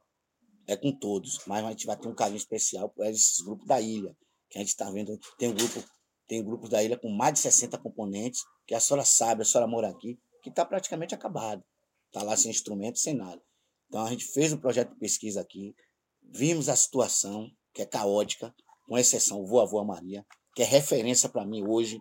é 0.66 0.76
com 0.76 0.92
todos, 0.92 1.40
mas 1.47 1.64
a 1.64 1.71
gente 1.71 1.87
vai 1.87 1.97
ter 1.97 2.09
um 2.09 2.14
carinho 2.14 2.37
especial 2.37 2.90
para 2.90 3.09
esses 3.09 3.40
grupos 3.40 3.66
da 3.66 3.80
ilha, 3.80 4.14
que 4.48 4.58
a 4.58 4.60
gente 4.60 4.70
está 4.70 4.90
vendo, 4.90 5.18
tem 5.38 5.48
um 5.48 5.54
grupo, 5.54 5.84
tem 6.26 6.44
grupos 6.44 6.70
da 6.70 6.82
ilha 6.82 6.98
com 6.98 7.08
mais 7.10 7.34
de 7.34 7.40
60 7.40 7.78
componentes, 7.78 8.42
que 8.66 8.74
a 8.74 8.80
senhora 8.80 9.04
sabe, 9.04 9.42
a 9.42 9.44
senhora 9.44 9.70
mora 9.70 9.88
aqui, 9.88 10.18
que 10.42 10.50
está 10.50 10.64
praticamente 10.64 11.14
acabado. 11.14 11.62
Está 12.06 12.22
lá 12.22 12.36
sem 12.36 12.50
instrumento, 12.50 12.98
sem 12.98 13.14
nada. 13.14 13.40
Então 13.88 14.04
a 14.04 14.10
gente 14.10 14.24
fez 14.26 14.52
um 14.52 14.58
projeto 14.58 14.90
de 14.90 14.98
pesquisa 14.98 15.40
aqui, 15.40 15.74
vimos 16.22 16.68
a 16.68 16.76
situação, 16.76 17.50
que 17.72 17.82
é 17.82 17.86
caótica, 17.86 18.54
com 18.86 18.96
exceção 18.96 19.44
Voa 19.46 19.66
Voa 19.66 19.84
Maria, 19.84 20.24
que 20.54 20.62
é 20.62 20.64
referência 20.64 21.28
para 21.28 21.46
mim 21.46 21.66
hoje 21.66 22.00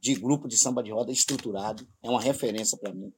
de 0.00 0.14
grupo 0.14 0.48
de 0.48 0.56
samba 0.56 0.82
de 0.82 0.90
roda 0.90 1.12
estruturado, 1.12 1.86
é 2.02 2.08
uma 2.08 2.20
referência 2.20 2.76
para 2.78 2.92
mim. 2.92 3.12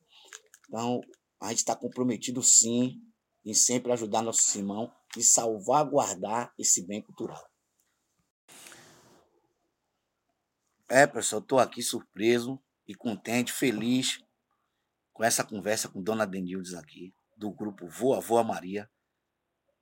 Então, 0.68 1.00
a 1.40 1.50
gente 1.50 1.58
está 1.58 1.76
comprometido 1.76 2.42
sim 2.42 3.00
em 3.44 3.54
sempre 3.54 3.92
ajudar 3.92 4.22
nosso 4.22 4.56
irmão 4.58 4.90
e 5.16 5.22
salvaguardar 5.22 6.52
esse 6.58 6.84
bem 6.87 7.02
cultural. 7.02 7.42
É, 10.94 11.06
pessoal, 11.06 11.40
estou 11.40 11.58
aqui 11.58 11.82
surpreso 11.82 12.62
e 12.87 12.94
contente, 12.94 13.50
feliz 13.50 14.22
com 15.11 15.25
essa 15.25 15.42
conversa 15.42 15.88
com 15.88 16.02
Dona 16.02 16.26
Denildes 16.26 16.75
aqui, 16.75 17.14
do 17.34 17.50
grupo 17.50 17.88
Voa 17.88 18.20
Voa 18.20 18.44
Maria, 18.44 18.90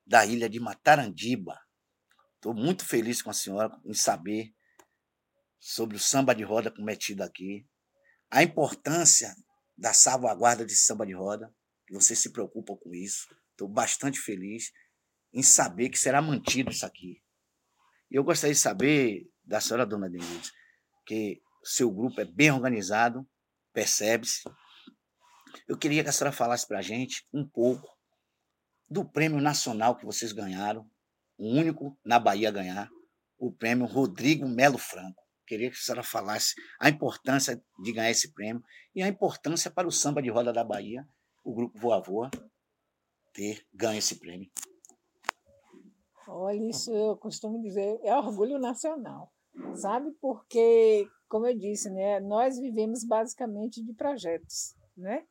da 0.06 0.24
ilha 0.24 0.48
de 0.48 0.60
Matarandiba. 0.60 1.60
Estou 2.36 2.54
muito 2.54 2.86
feliz 2.86 3.20
com 3.22 3.28
a 3.28 3.32
senhora 3.32 3.76
em 3.84 3.92
saber 3.92 4.54
sobre 5.58 5.96
o 5.96 5.98
samba 5.98 6.32
de 6.32 6.44
roda 6.44 6.70
cometido 6.70 7.24
aqui, 7.24 7.66
a 8.30 8.44
importância 8.44 9.34
da 9.76 9.92
salvaguarda 9.92 10.64
de 10.64 10.76
samba 10.76 11.04
de 11.04 11.12
roda, 11.12 11.52
que 11.88 11.94
você 11.94 12.14
se 12.14 12.30
preocupa 12.30 12.76
com 12.76 12.94
isso. 12.94 13.26
Estou 13.50 13.68
bastante 13.68 14.20
feliz 14.20 14.70
em 15.32 15.42
saber 15.42 15.88
que 15.88 15.98
será 15.98 16.22
mantido 16.22 16.70
isso 16.70 16.86
aqui. 16.86 17.20
Eu 18.08 18.22
gostaria 18.22 18.54
de 18.54 18.60
saber 18.60 19.28
da 19.42 19.60
senhora 19.60 19.84
Dona 19.84 20.08
Denise, 20.08 20.52
que 21.10 21.42
seu 21.64 21.90
grupo 21.90 22.20
é 22.20 22.24
bem 22.24 22.52
organizado, 22.52 23.28
percebe-se. 23.72 24.48
Eu 25.66 25.76
queria 25.76 26.04
que 26.04 26.08
a 26.08 26.12
senhora 26.12 26.30
falasse 26.30 26.68
para 26.68 26.78
a 26.78 26.82
gente 26.82 27.26
um 27.32 27.44
pouco 27.44 27.84
do 28.88 29.04
prêmio 29.04 29.40
nacional 29.40 29.96
que 29.96 30.06
vocês 30.06 30.30
ganharam, 30.30 30.88
o 31.36 31.48
único 31.48 31.98
na 32.04 32.20
Bahia 32.20 32.48
a 32.48 32.52
ganhar, 32.52 32.88
o 33.36 33.50
prêmio 33.50 33.86
Rodrigo 33.86 34.46
Melo 34.46 34.78
Franco, 34.78 35.20
queria 35.48 35.68
que 35.68 35.76
a 35.76 35.80
senhora 35.80 36.04
falasse 36.04 36.54
a 36.78 36.88
importância 36.88 37.60
de 37.82 37.92
ganhar 37.92 38.12
esse 38.12 38.32
prêmio 38.32 38.62
e 38.94 39.02
a 39.02 39.08
importância 39.08 39.68
para 39.68 39.88
o 39.88 39.92
samba 39.92 40.22
de 40.22 40.30
roda 40.30 40.52
da 40.52 40.62
Bahia, 40.62 41.04
o 41.42 41.52
grupo 41.52 41.76
Voa 41.76 42.00
Voa, 42.00 42.30
ter 43.32 43.66
ganho 43.74 43.98
esse 43.98 44.14
prêmio. 44.20 44.48
Olha, 46.28 46.70
isso 46.70 46.92
eu 46.92 47.16
costumo 47.16 47.60
dizer, 47.60 47.98
é 48.04 48.14
orgulho 48.14 48.60
nacional, 48.60 49.32
sabe? 49.74 50.10
Porque, 50.20 51.08
como 51.28 51.46
eu 51.46 51.56
disse, 51.56 51.90
né, 51.90 52.20
nós 52.20 52.58
vivemos 52.58 53.04
basicamente 53.04 53.82
de 53.82 53.92
projetos, 53.92 54.74
né? 54.96 55.24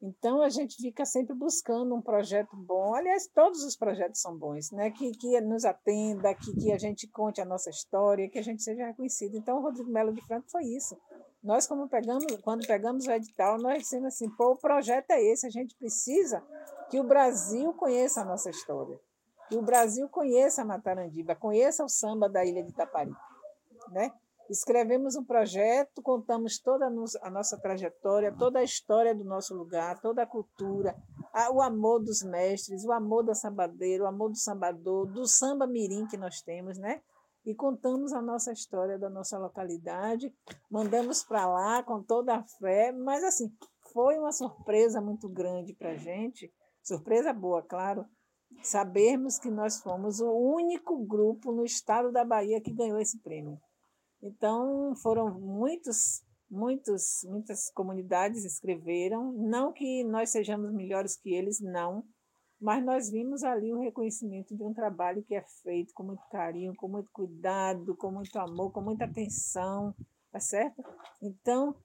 Então 0.00 0.42
a 0.42 0.50
gente 0.50 0.76
fica 0.76 1.06
sempre 1.06 1.34
buscando 1.34 1.94
um 1.94 2.02
projeto 2.02 2.54
bom. 2.54 2.94
Aliás, 2.94 3.26
todos 3.28 3.64
os 3.64 3.76
projetos 3.76 4.20
são 4.20 4.36
bons, 4.36 4.70
né? 4.70 4.90
Que, 4.90 5.10
que 5.12 5.40
nos 5.40 5.64
atenda, 5.64 6.34
que, 6.34 6.54
que 6.54 6.70
a 6.70 6.78
gente 6.78 7.08
conte 7.08 7.40
a 7.40 7.46
nossa 7.46 7.70
história, 7.70 8.28
que 8.28 8.38
a 8.38 8.42
gente 8.42 8.62
seja 8.62 8.86
reconhecido. 8.86 9.36
Então 9.36 9.58
o 9.58 9.62
Rodrigo 9.62 9.90
Melo 9.90 10.12
de 10.12 10.20
Franco 10.20 10.50
foi 10.50 10.64
isso. 10.64 10.96
Nós, 11.42 11.66
como 11.66 11.88
pegamos, 11.88 12.24
quando 12.42 12.66
pegamos 12.66 13.06
o 13.06 13.10
edital, 13.10 13.56
nós 13.58 13.78
dissemos 13.78 14.08
assim, 14.08 14.28
pô, 14.30 14.52
o 14.52 14.56
projeto 14.56 15.12
é 15.12 15.22
esse, 15.22 15.46
a 15.46 15.50
gente 15.50 15.76
precisa 15.76 16.42
que 16.90 16.98
o 16.98 17.04
Brasil 17.04 17.72
conheça 17.72 18.20
a 18.20 18.24
nossa 18.24 18.50
história, 18.50 18.98
que 19.48 19.56
o 19.56 19.62
Brasil 19.62 20.08
conheça 20.08 20.62
a 20.62 20.64
Matarandiba, 20.64 21.36
conheça 21.36 21.84
o 21.84 21.88
samba 21.88 22.28
da 22.28 22.44
Ilha 22.44 22.62
de 22.62 22.70
Itaparica, 22.70 23.16
né? 23.90 24.12
Escrevemos 24.48 25.16
um 25.16 25.24
projeto, 25.24 26.00
contamos 26.00 26.60
toda 26.60 26.86
a 26.86 27.30
nossa 27.30 27.58
trajetória, 27.58 28.32
toda 28.32 28.60
a 28.60 28.64
história 28.64 29.12
do 29.12 29.24
nosso 29.24 29.54
lugar, 29.54 30.00
toda 30.00 30.22
a 30.22 30.26
cultura, 30.26 30.96
o 31.52 31.60
amor 31.60 31.98
dos 31.98 32.22
mestres, 32.22 32.84
o 32.84 32.92
amor 32.92 33.24
da 33.24 33.34
sambadeira, 33.34 34.04
o 34.04 34.06
amor 34.06 34.30
do 34.30 34.38
sambador, 34.38 35.06
do 35.06 35.26
samba 35.26 35.66
mirim 35.66 36.06
que 36.06 36.16
nós 36.16 36.40
temos, 36.42 36.78
né? 36.78 37.02
E 37.44 37.54
contamos 37.54 38.12
a 38.12 38.22
nossa 38.22 38.52
história 38.52 38.98
da 38.98 39.10
nossa 39.10 39.36
localidade, 39.38 40.32
mandamos 40.70 41.24
para 41.24 41.46
lá 41.46 41.82
com 41.82 42.02
toda 42.02 42.36
a 42.36 42.42
fé, 42.42 42.92
mas 42.92 43.24
assim, 43.24 43.52
foi 43.92 44.18
uma 44.18 44.32
surpresa 44.32 45.00
muito 45.00 45.28
grande 45.28 45.74
para 45.74 45.90
a 45.90 45.96
gente, 45.96 46.52
surpresa 46.82 47.32
boa, 47.32 47.62
claro, 47.62 48.04
sabermos 48.62 49.38
que 49.38 49.50
nós 49.50 49.80
fomos 49.80 50.20
o 50.20 50.30
único 50.30 51.04
grupo 51.04 51.52
no 51.52 51.64
estado 51.64 52.12
da 52.12 52.24
Bahia 52.24 52.60
que 52.60 52.72
ganhou 52.72 52.98
esse 52.98 53.18
prêmio. 53.20 53.60
Então, 54.26 54.92
foram 54.96 55.38
muitos, 55.38 56.24
muitos, 56.50 57.24
muitas 57.28 57.70
comunidades 57.70 58.44
escreveram, 58.44 59.32
não 59.32 59.72
que 59.72 60.02
nós 60.02 60.30
sejamos 60.30 60.72
melhores 60.72 61.16
que 61.16 61.32
eles, 61.32 61.60
não, 61.60 62.04
mas 62.60 62.84
nós 62.84 63.08
vimos 63.08 63.44
ali 63.44 63.72
o 63.72 63.78
reconhecimento 63.78 64.56
de 64.56 64.64
um 64.64 64.74
trabalho 64.74 65.22
que 65.22 65.36
é 65.36 65.44
feito 65.62 65.94
com 65.94 66.02
muito 66.02 66.22
carinho, 66.28 66.74
com 66.74 66.88
muito 66.88 67.08
cuidado, 67.12 67.96
com 67.96 68.10
muito 68.10 68.36
amor, 68.36 68.72
com 68.72 68.80
muita 68.80 69.04
atenção, 69.04 69.94
tá 70.32 70.40
certo? 70.40 70.82
Então, 71.22 71.76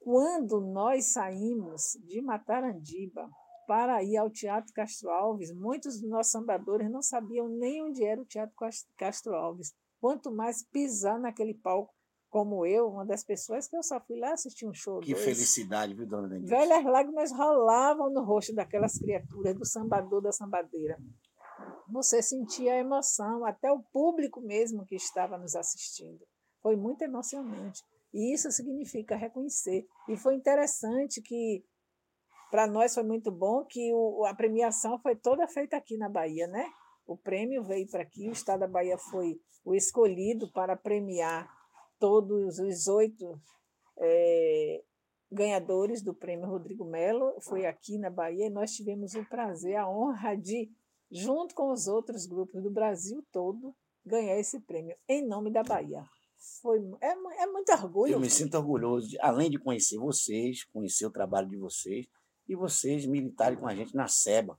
quando 0.00 0.60
nós 0.62 1.12
saímos 1.12 1.98
de 2.06 2.22
Matarandiba 2.22 3.28
para 3.66 4.02
ir 4.02 4.16
ao 4.16 4.30
Teatro 4.30 4.72
Castro 4.72 5.10
Alves, 5.10 5.52
muitos 5.52 6.00
dos 6.00 6.08
nossos 6.08 6.32
sambadores 6.32 6.90
não 6.90 7.02
sabiam 7.02 7.48
nem 7.48 7.82
onde 7.82 8.02
era 8.02 8.22
o 8.22 8.24
Teatro 8.24 8.54
Castro 8.96 9.34
Alves 9.34 9.74
quanto 10.06 10.30
mais 10.30 10.62
pisar 10.62 11.18
naquele 11.18 11.52
palco 11.52 11.92
como 12.30 12.64
eu, 12.64 12.86
uma 12.86 13.04
das 13.04 13.24
pessoas 13.24 13.66
que 13.66 13.76
eu 13.76 13.82
só 13.82 13.98
fui 13.98 14.20
lá 14.20 14.34
assistir 14.34 14.64
um 14.64 14.72
show. 14.72 15.00
Que 15.00 15.12
dois. 15.12 15.24
felicidade, 15.24 15.94
viu, 15.94 16.06
dona 16.06 16.28
Denise? 16.28 16.48
Velhas 16.48 16.84
lágrimas 16.84 17.32
rolavam 17.32 18.08
no 18.08 18.22
rosto 18.22 18.54
daquelas 18.54 18.96
criaturas, 18.96 19.56
do 19.56 19.64
sambador, 19.64 20.20
da 20.20 20.30
sambadeira. 20.30 20.96
Você 21.90 22.22
sentia 22.22 22.74
a 22.74 22.76
emoção, 22.76 23.44
até 23.44 23.72
o 23.72 23.82
público 23.92 24.40
mesmo 24.40 24.86
que 24.86 24.94
estava 24.94 25.36
nos 25.36 25.56
assistindo. 25.56 26.24
Foi 26.62 26.76
muito 26.76 27.02
emocionante. 27.02 27.82
E 28.14 28.32
isso 28.32 28.48
significa 28.52 29.16
reconhecer. 29.16 29.84
E 30.08 30.16
foi 30.16 30.36
interessante 30.36 31.20
que, 31.20 31.64
para 32.48 32.68
nós 32.68 32.94
foi 32.94 33.02
muito 33.02 33.32
bom, 33.32 33.64
que 33.64 33.92
o, 33.92 34.24
a 34.24 34.34
premiação 34.34 35.00
foi 35.00 35.16
toda 35.16 35.48
feita 35.48 35.76
aqui 35.76 35.96
na 35.96 36.08
Bahia, 36.08 36.46
né? 36.46 36.64
O 37.06 37.16
prêmio 37.16 37.62
veio 37.62 37.88
para 37.88 38.02
aqui, 38.02 38.28
o 38.28 38.32
Estado 38.32 38.60
da 38.60 38.66
Bahia 38.66 38.98
foi 38.98 39.40
o 39.64 39.74
escolhido 39.74 40.50
para 40.52 40.76
premiar 40.76 41.48
todos 41.98 42.58
os 42.58 42.88
oito 42.88 43.40
é, 43.98 44.82
ganhadores 45.30 46.02
do 46.02 46.14
prêmio 46.14 46.48
Rodrigo 46.48 46.84
Melo. 46.84 47.40
Foi 47.42 47.66
aqui 47.66 47.98
na 47.98 48.10
Bahia 48.10 48.46
e 48.46 48.50
nós 48.50 48.72
tivemos 48.72 49.14
o 49.14 49.24
prazer, 49.28 49.76
a 49.76 49.88
honra 49.88 50.34
de, 50.34 50.70
junto 51.10 51.54
com 51.54 51.72
os 51.72 51.86
outros 51.86 52.26
grupos 52.26 52.62
do 52.62 52.70
Brasil 52.70 53.24
todo, 53.32 53.74
ganhar 54.04 54.38
esse 54.38 54.60
prêmio 54.60 54.96
em 55.08 55.26
nome 55.26 55.52
da 55.52 55.62
Bahia. 55.62 56.04
Foi, 56.60 56.78
é, 57.00 57.42
é 57.42 57.46
muito 57.46 57.72
orgulho. 57.72 58.12
Eu 58.12 58.20
me 58.20 58.30
sinto 58.30 58.56
orgulhoso, 58.56 59.08
de, 59.08 59.20
além 59.20 59.50
de 59.50 59.58
conhecer 59.58 59.98
vocês, 59.98 60.64
conhecer 60.64 61.06
o 61.06 61.10
trabalho 61.10 61.48
de 61.48 61.56
vocês, 61.56 62.06
e 62.48 62.54
vocês 62.54 63.06
militarem 63.06 63.58
com 63.58 63.66
a 63.66 63.74
gente 63.74 63.94
na 63.94 64.06
SEBA, 64.06 64.58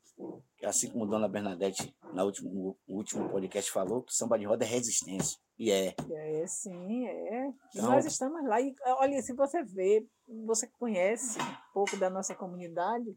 que 0.58 0.66
assim 0.66 0.90
como 0.90 1.06
dona 1.06 1.28
Bernadette 1.28 1.96
no 2.14 2.26
último, 2.26 2.78
no 2.88 2.96
último 2.96 3.30
podcast 3.30 3.72
falou, 3.72 4.04
que 4.04 4.14
samba 4.14 4.38
de 4.38 4.46
roda 4.46 4.66
é 4.66 4.68
resistência. 4.68 5.38
E 5.58 5.72
é. 5.72 5.96
É, 6.12 6.48
sim, 6.48 7.08
é. 7.08 7.54
Então, 7.74 7.92
nós 7.92 8.06
estamos 8.06 8.44
lá. 8.48 8.62
E 8.62 8.76
olha, 9.00 9.22
se 9.22 9.34
você 9.34 9.64
vê, 9.64 10.06
você 10.46 10.68
conhece 10.68 11.40
um 11.40 11.74
pouco 11.74 11.98
da 11.98 12.10
nossa 12.10 12.36
comunidade, 12.36 13.16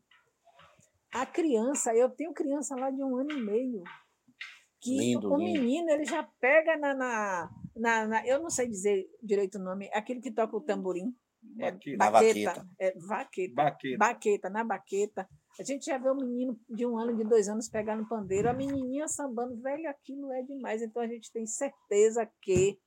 a 1.12 1.26
criança, 1.26 1.94
eu 1.94 2.08
tenho 2.08 2.32
criança 2.32 2.76
lá 2.76 2.90
de 2.90 3.02
um 3.02 3.16
ano 3.16 3.32
e 3.32 3.42
meio, 3.42 3.82
que 4.80 4.96
lindo, 4.96 5.30
o 5.30 5.36
lindo. 5.36 5.60
menino 5.60 5.90
ele 5.90 6.04
já 6.04 6.22
pega 6.40 6.76
na, 6.76 6.94
na, 6.94 7.50
na, 7.76 8.06
na, 8.06 8.26
Eu 8.26 8.40
não 8.40 8.48
sei 8.48 8.68
dizer 8.68 9.06
direito 9.22 9.58
o 9.58 9.62
nome, 9.62 9.90
aquele 9.92 10.20
que 10.20 10.30
toca 10.30 10.56
o 10.56 10.60
tamborim. 10.60 11.14
É, 11.58 11.70
baqueta. 11.70 11.98
baqueta. 11.98 12.68
É, 12.78 12.98
vaqueta. 12.98 13.54
Baqueta. 13.54 13.98
Baqueta, 13.98 14.50
na 14.50 14.64
baqueta. 14.64 15.28
A 15.58 15.64
gente 15.64 15.84
já 15.86 15.98
vê 15.98 16.10
um 16.10 16.16
menino 16.16 16.58
de 16.68 16.86
um 16.86 16.98
ano, 16.98 17.16
de 17.16 17.24
dois 17.24 17.48
anos 17.48 17.68
pegando 17.68 18.08
pandeiro, 18.08 18.48
a 18.48 18.52
menininha 18.52 19.08
sambando, 19.08 19.60
velho, 19.60 19.88
aquilo 19.88 20.32
é 20.32 20.42
demais. 20.42 20.82
Então 20.82 21.02
a 21.02 21.06
gente 21.06 21.30
tem 21.32 21.46
certeza 21.46 22.30
que 22.40 22.78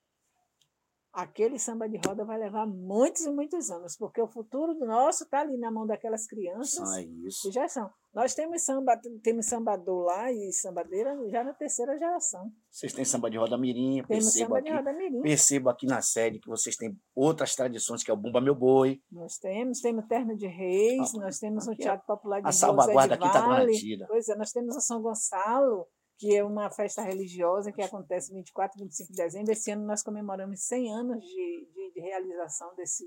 aquele 1.14 1.60
samba 1.60 1.88
de 1.88 2.00
roda 2.06 2.26
vai 2.26 2.40
levar 2.40 2.66
muitos 2.66 3.22
e 3.26 3.32
muitos 3.32 3.70
anos, 3.70 3.96
porque 3.96 4.22
o 4.22 4.28
futuro 4.28 4.74
nosso 4.86 5.24
está 5.26 5.42
ali 5.42 5.58
na 5.58 5.72
mão 5.72 5.86
daquelas 5.86 6.26
crianças 6.26 6.90
ah, 6.92 7.02
isso. 7.02 7.44
que 7.44 7.52
já 7.52 7.68
são. 7.68 7.90
Nós 8.14 8.36
temos 8.36 8.62
samba, 8.62 9.00
temos 9.24 9.48
sambador 9.48 10.06
lá 10.06 10.32
e 10.32 10.54
sambadeira 10.54 11.18
já 11.30 11.44
na 11.44 11.52
terceira 11.52 11.98
geração. 11.98 12.52
Vocês 12.70 12.94
têm 12.94 13.04
samba 13.04 13.28
de 13.28 13.38
roda 13.38 13.58
mirim, 13.58 14.04
percebo 14.04 14.56
aqui, 14.56 14.72
roda 14.72 14.94
mirim. 14.94 15.22
percebo 15.24 15.70
aqui 15.70 15.88
na 15.88 16.00
sede 16.00 16.40
que 16.40 16.48
vocês 16.48 16.76
têm 16.76 16.96
outras 17.16 17.56
tradições, 17.56 18.04
que 18.04 18.12
é 18.12 18.14
o 18.14 18.18
Bumba 18.18 18.40
Meu 18.40 18.54
Boi. 18.54 19.02
Nós 19.12 19.40
temos, 19.40 19.82
temos 19.82 20.06
Terno 20.06 20.38
de 20.38 20.46
Reis, 20.46 21.16
ah, 21.16 21.18
nós 21.22 21.40
temos 21.40 21.68
o 21.68 21.76
Teatro 21.76 22.06
Popular 22.06 22.40
de 22.40 22.48
A 22.48 22.52
salvaguarda 22.52 23.16
aqui 23.16 23.26
está 23.26 23.42
garantida. 23.42 24.06
Pois 24.08 24.30
é, 24.30 24.36
nós 24.36 24.52
temos 24.52 24.76
o 24.76 24.82
São 24.82 25.02
Gonçalo, 25.02 25.88
que 26.20 26.36
é 26.36 26.44
uma 26.44 26.70
festa 26.70 27.02
religiosa 27.02 27.72
que 27.72 27.82
acontece 27.82 28.32
24 28.32 28.78
e 28.78 28.84
25 28.84 29.12
de 29.12 29.18
dezembro. 29.18 29.52
Esse 29.52 29.72
ano 29.72 29.88
nós 29.88 30.04
comemoramos 30.04 30.64
100 30.68 30.94
anos 30.94 31.24
de, 31.24 31.70
de, 31.74 31.94
de 31.96 32.00
realização 32.00 32.76
desse, 32.76 33.06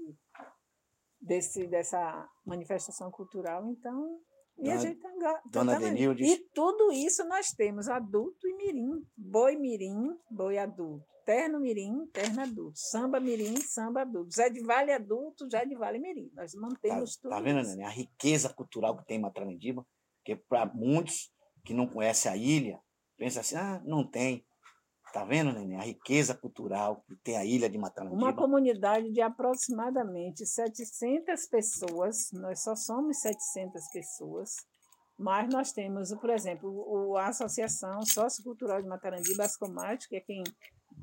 desse, 1.21 1.69
dessa 1.69 2.29
manifestação 2.45 3.09
cultural. 3.13 3.71
Então, 3.71 4.19
e 4.59 4.65
dona, 4.65 4.75
a 4.75 4.79
gente 4.79 5.01
tá, 5.01 5.43
Dona 5.51 5.79
Denildes. 5.79 6.29
E 6.29 6.39
tudo 6.55 6.91
isso 6.93 7.25
nós 7.25 7.51
temos 7.51 7.89
adulto 7.89 8.49
e 8.49 8.55
mirim. 8.55 9.05
Boi 9.17 9.57
mirim, 9.57 10.17
boi 10.31 10.59
adulto. 10.59 11.05
Terno 11.25 11.61
mirim, 11.61 12.07
terno 12.13 12.41
adulto. 12.41 12.79
Samba 12.79 13.19
mirim, 13.19 13.57
samba 13.61 14.03
adulto. 14.03 14.35
Zé 14.35 14.49
de 14.49 14.63
Vale 14.63 14.93
adulto, 14.93 15.49
Zé 15.51 15.67
de 15.67 15.75
Vale 15.75 15.99
mirim. 15.99 16.31
Nós 16.35 16.55
mantemos 16.55 17.17
tá, 17.17 17.23
tudo 17.23 17.31
Tá 17.31 17.41
vendo, 17.41 17.61
isso. 17.61 17.81
A 17.83 17.89
riqueza 17.89 18.49
cultural 18.49 18.97
que 18.97 19.05
tem 19.05 19.19
em 19.19 19.21
Matramandiba, 19.21 19.85
que 20.25 20.37
para 20.37 20.67
muitos 20.67 21.33
que 21.65 21.75
não 21.75 21.87
conhecem 21.87 22.31
a 22.31 22.37
ilha, 22.37 22.81
pensa 23.17 23.41
assim, 23.41 23.57
ah, 23.57 23.83
não 23.85 24.09
tem. 24.09 24.47
Tá 25.17 25.25
vendo, 25.25 25.51
Nenê? 25.51 25.77
A 25.77 25.81
riqueza 25.81 26.35
cultural 26.35 27.03
que 27.09 27.17
tem 27.17 27.39
a 27.39 27.45
ilha 27.47 27.71
de 27.71 27.79
Matarandiba. 27.79 28.23
Uma 28.23 28.37
comunidade 28.37 29.11
de 29.11 29.23
aproximadamente 29.23 30.45
700 30.45 31.47
pessoas, 31.47 32.31
nós 32.35 32.63
só 32.63 32.77
somos 32.77 33.17
700 33.21 33.89
pessoas, 33.95 34.57
mas 35.19 35.49
nós 35.49 35.73
temos, 35.73 36.15
por 36.17 36.29
exemplo, 36.29 37.17
a 37.17 37.29
Associação 37.29 38.03
Sociocultural 38.03 38.83
de 38.83 38.89
Matarandiba, 38.89 39.45
Ascomate, 39.45 40.07
que 40.07 40.17
é 40.17 40.21
quem 40.21 40.45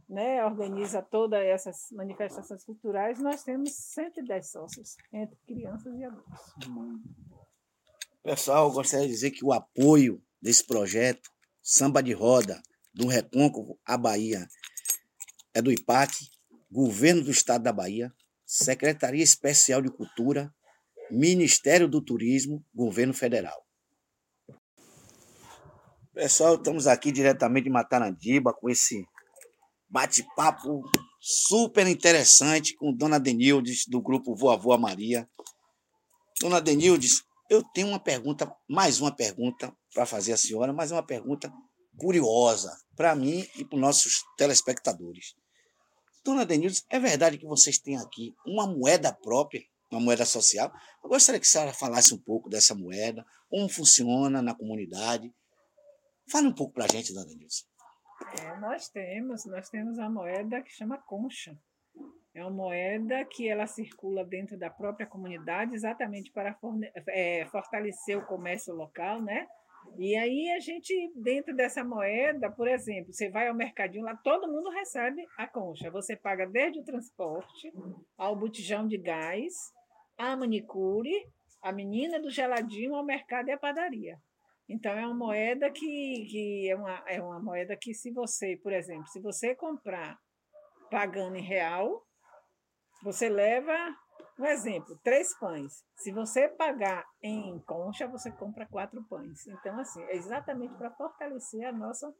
né, 0.08 0.45
organiza 0.45 1.02
todas 1.02 1.43
essas 1.43 1.88
manifestações 1.91 2.63
culturais, 2.63 3.19
nós 3.19 3.41
temos 3.41 3.73
110 3.73 4.47
sócios, 4.47 4.95
entre 5.12 5.36
crianças 5.47 5.91
e 5.97 6.04
adultos. 6.04 6.39
Pessoal, 8.21 8.67
eu 8.67 8.73
gostaria 8.73 9.08
de 9.08 9.12
dizer 9.12 9.32
que 9.32 9.43
o 9.43 9.52
apoio 9.52 10.21
desse 10.39 10.63
projeto, 10.63 11.32
Samba 11.63 12.04
de 12.04 12.13
Roda, 12.13 12.62
do 12.93 13.08
Recôncavo 13.08 13.79
à 13.86 13.97
Bahia, 13.97 14.47
é 15.53 15.62
do 15.62 15.71
IPAC, 15.71 16.29
Governo 16.71 17.23
do 17.23 17.32
Estado 17.32 17.63
da 17.63 17.73
Bahia, 17.73 18.13
Secretaria 18.45 19.23
Especial 19.23 19.82
de 19.82 19.91
Cultura, 19.91 20.53
Ministério 21.12 21.88
do 21.88 22.01
Turismo, 22.01 22.63
Governo 22.73 23.13
Federal. 23.13 23.63
Pessoal, 26.13 26.56
estamos 26.56 26.86
aqui 26.88 27.12
diretamente 27.12 27.65
de 27.65 27.69
Matarandiba 27.71 28.53
com 28.53 28.69
esse 28.69 29.06
bate-papo 29.89 30.84
super 31.19 31.88
interessante 31.88 32.75
com 32.75 32.93
Dona 32.93 33.19
Denildes, 33.19 33.86
do 33.88 34.01
grupo 34.01 34.36
Voa 34.36 34.58
Voa 34.58 34.77
Maria. 34.77 35.27
Dona 36.39 36.60
Denildes, 36.60 37.23
eu 37.49 37.63
tenho 37.63 37.88
uma 37.88 37.99
pergunta, 37.99 38.51
mais 38.67 38.99
uma 38.99 39.15
pergunta 39.15 39.75
para 39.93 40.06
fazer 40.06 40.34
à 40.34 40.38
senhora, 40.38 40.73
mas 40.73 40.91
é 40.91 40.95
uma 40.95 41.06
pergunta 41.06 41.53
curiosa 41.97 42.75
para 42.95 43.15
mim 43.15 43.47
e 43.58 43.65
para 43.65 43.75
os 43.75 43.82
nossos 43.82 44.23
telespectadores. 44.38 45.36
Dona 46.23 46.45
Denildes, 46.45 46.86
é 46.89 46.99
verdade 46.99 47.38
que 47.38 47.45
vocês 47.45 47.77
têm 47.77 47.97
aqui 47.97 48.34
uma 48.45 48.65
moeda 48.65 49.12
própria, 49.13 49.62
uma 49.91 49.99
moeda 49.99 50.25
social? 50.25 50.71
Eu 51.03 51.10
gostaria 51.10 51.39
que 51.39 51.45
a 51.45 51.49
senhora 51.49 51.73
falasse 51.73 52.13
um 52.13 52.19
pouco 52.19 52.49
dessa 52.49 52.73
moeda, 52.73 53.25
como 53.49 53.67
funciona 53.67 54.41
na 54.41 54.56
comunidade. 54.56 55.34
Fale 56.32 56.47
um 56.47 56.53
pouco 56.56 56.73
para 56.73 56.86
a 56.86 56.88
gente, 56.88 57.13
Dona 57.13 57.25
Denildes. 57.27 57.65
É, 58.39 58.58
nós 58.60 58.88
temos, 58.89 59.45
nós 59.45 59.69
temos 59.69 59.99
a 59.99 60.10
moeda 60.10 60.62
que 60.62 60.71
chama 60.71 60.97
concha. 60.97 61.58
É 62.34 62.41
uma 62.41 62.51
moeda 62.51 63.23
que 63.25 63.47
ela 63.47 63.67
circula 63.67 64.23
dentro 64.25 64.58
da 64.58 64.69
própria 64.69 65.06
comunidade, 65.06 65.75
exatamente 65.75 66.32
para 66.32 66.56
forne- 66.56 66.91
é, 67.10 67.45
fortalecer 67.47 68.17
o 68.17 68.25
comércio 68.25 68.73
local, 68.73 69.21
né? 69.21 69.45
E 69.98 70.15
aí 70.15 70.52
a 70.52 70.60
gente, 70.60 70.93
dentro 71.15 71.56
dessa 71.56 71.84
moeda, 71.84 72.52
por 72.52 72.67
exemplo, 72.67 73.13
você 73.13 73.30
vai 73.30 73.48
ao 73.48 73.56
mercadinho 73.56 74.04
lá, 74.04 74.15
todo 74.17 74.52
mundo 74.52 74.69
recebe 74.69 75.24
a 75.38 75.48
concha. 75.48 75.91
Você 75.91 76.15
paga 76.15 76.46
desde 76.48 76.80
o 76.80 76.84
transporte 76.84 77.72
ao 78.17 78.36
botijão 78.36 78.88
de 78.88 78.98
gás, 78.98 79.54
a 80.17 80.36
manicure, 80.36 81.13
a 81.62 81.72
menina 81.72 82.19
do 82.19 82.30
geladinho, 82.30 82.96
ao 82.96 83.06
mercado 83.06 83.50
e 83.50 83.52
à 83.52 83.58
padaria. 83.58 84.17
Então 84.67 84.91
é 84.91 85.06
uma 85.06 85.15
moeda 85.15 85.69
que, 85.69 86.26
que 86.30 86.69
é, 86.69 86.76
uma, 86.76 87.04
é 87.08 87.22
uma 87.22 87.39
moeda 87.39 87.78
que 87.80 87.93
se 87.93 88.12
você, 88.12 88.58
por 88.58 88.74
exemplo, 88.74 89.08
se 89.08 89.22
você 89.22 89.56
comprar 89.56 90.17
pagando 90.89 91.36
em 91.36 91.41
real, 91.41 92.04
você 93.04 93.28
leva, 93.28 93.74
um 94.39 94.46
exemplo, 94.46 95.00
três 95.04 95.38
pães. 95.38 95.84
Se 95.96 96.12
você 96.12 96.48
pagar 96.48 97.06
em 97.22 97.60
concha, 97.65 98.08
você 98.08 98.32
compra 98.32 98.67
quatro 98.67 99.04
pães. 99.04 99.46
Então, 99.48 99.80
assim, 99.80 100.02
é 100.04 100.15
exatamente 100.15 100.74
para 100.76 100.91
fortalecer 100.91 101.65
a 101.65 101.72
nossa, 101.72 102.13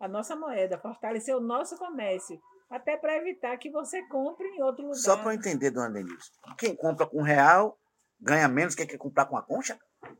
a 0.00 0.08
nossa 0.08 0.34
moeda, 0.34 0.78
fortalecer 0.78 1.36
o 1.36 1.40
nosso 1.40 1.76
comércio, 1.76 2.40
até 2.68 2.96
para 2.96 3.16
evitar 3.16 3.56
que 3.56 3.70
você 3.70 4.02
compre 4.08 4.46
em 4.48 4.62
outro 4.62 4.82
lugar. 4.82 4.98
Só 4.98 5.16
para 5.16 5.32
eu 5.32 5.38
entender, 5.38 5.70
Dona 5.70 5.90
Denildes, 5.90 6.30
quem 6.58 6.74
compra 6.74 7.06
com 7.06 7.22
real 7.22 7.78
ganha 8.24 8.48
menos 8.48 8.74
que 8.74 8.86
quem 8.86 8.98
comprar 8.98 9.26
com 9.26 9.36
a 9.36 9.42
concha? 9.42 9.78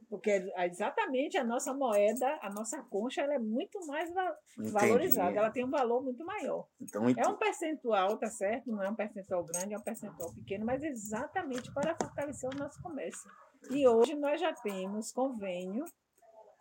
Porque 0.08 0.30
é 0.30 0.66
exatamente 0.66 1.36
a 1.36 1.42
nossa 1.42 1.72
moeda, 1.74 2.38
a 2.42 2.50
nossa 2.50 2.80
concha, 2.84 3.22
ela 3.22 3.34
é 3.34 3.38
muito 3.38 3.84
mais 3.86 4.08
Entendi. 4.56 4.70
valorizada, 4.72 5.38
ela 5.38 5.50
tem 5.50 5.64
um 5.64 5.70
valor 5.70 6.02
muito 6.02 6.24
maior. 6.24 6.66
Então, 6.80 7.08
É 7.08 7.26
um 7.26 7.36
percentual, 7.36 8.16
tá 8.18 8.28
certo? 8.28 8.70
Não 8.70 8.82
é 8.82 8.90
um 8.90 8.94
percentual 8.94 9.42
grande, 9.44 9.74
é 9.74 9.78
um 9.78 9.82
percentual 9.82 10.32
pequeno, 10.34 10.64
mas 10.66 10.82
exatamente 10.82 11.72
para 11.72 11.96
fortalecer 11.96 12.48
o 12.50 12.58
nosso 12.58 12.80
comércio. 12.82 13.28
E 13.70 13.88
hoje 13.88 14.14
nós 14.14 14.40
já 14.40 14.52
temos 14.52 15.10
convênio 15.10 15.84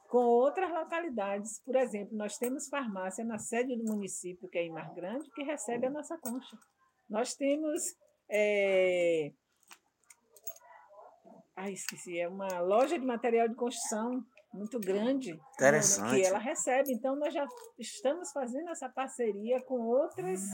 com 0.10 0.20
outras 0.20 0.72
localidades. 0.72 1.60
Por 1.66 1.76
exemplo, 1.76 2.16
nós 2.18 2.38
temos 2.38 2.68
farmácia 2.70 3.24
na 3.26 3.38
sede 3.38 3.76
do 3.76 3.84
município, 3.92 4.48
que 4.50 4.58
é 4.58 4.64
em 4.64 4.72
Mar 4.72 4.94
Grande, 4.96 5.30
que 5.32 5.44
recebe 5.44 5.86
a 5.86 5.90
nossa 5.90 6.18
concha. 6.18 6.58
Nós 7.10 7.36
temos. 7.36 7.84
eh, 8.30 9.32
Ah, 11.56 11.70
esqueci, 11.70 12.20
é 12.20 12.28
uma 12.28 12.60
loja 12.60 12.98
de 12.98 13.06
material 13.06 13.48
de 13.48 13.56
construção 13.56 14.26
muito 14.54 14.80
grande 14.80 15.40
Interessante. 15.54 16.16
que 16.16 16.26
ela 16.26 16.40
recebe. 16.40 16.92
Então, 16.94 17.16
nós 17.16 17.34
já 17.34 17.46
estamos 17.78 18.32
fazendo 18.32 18.70
essa 18.70 18.90
parceria 18.90 19.62
com 19.64 19.80
outras, 19.82 20.52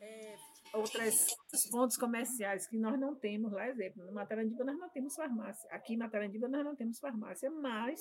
é, 0.00 0.36
outras 0.74 1.26
pontos 1.70 1.96
comerciais 1.96 2.66
que 2.66 2.78
nós 2.78 2.98
não 2.98 3.14
temos 3.14 3.52
lá. 3.52 3.68
Exemplo, 3.68 4.04
no 4.04 4.12
Matarandiba 4.12 4.64
nós 4.64 4.78
não 4.78 4.88
temos 4.88 5.14
farmácia. 5.14 5.68
Aqui 5.70 5.94
em 5.94 5.98
Matarandiba 5.98 6.48
nós 6.48 6.64
não 6.64 6.74
temos 6.74 6.98
farmácia, 6.98 7.50
mas 7.50 8.00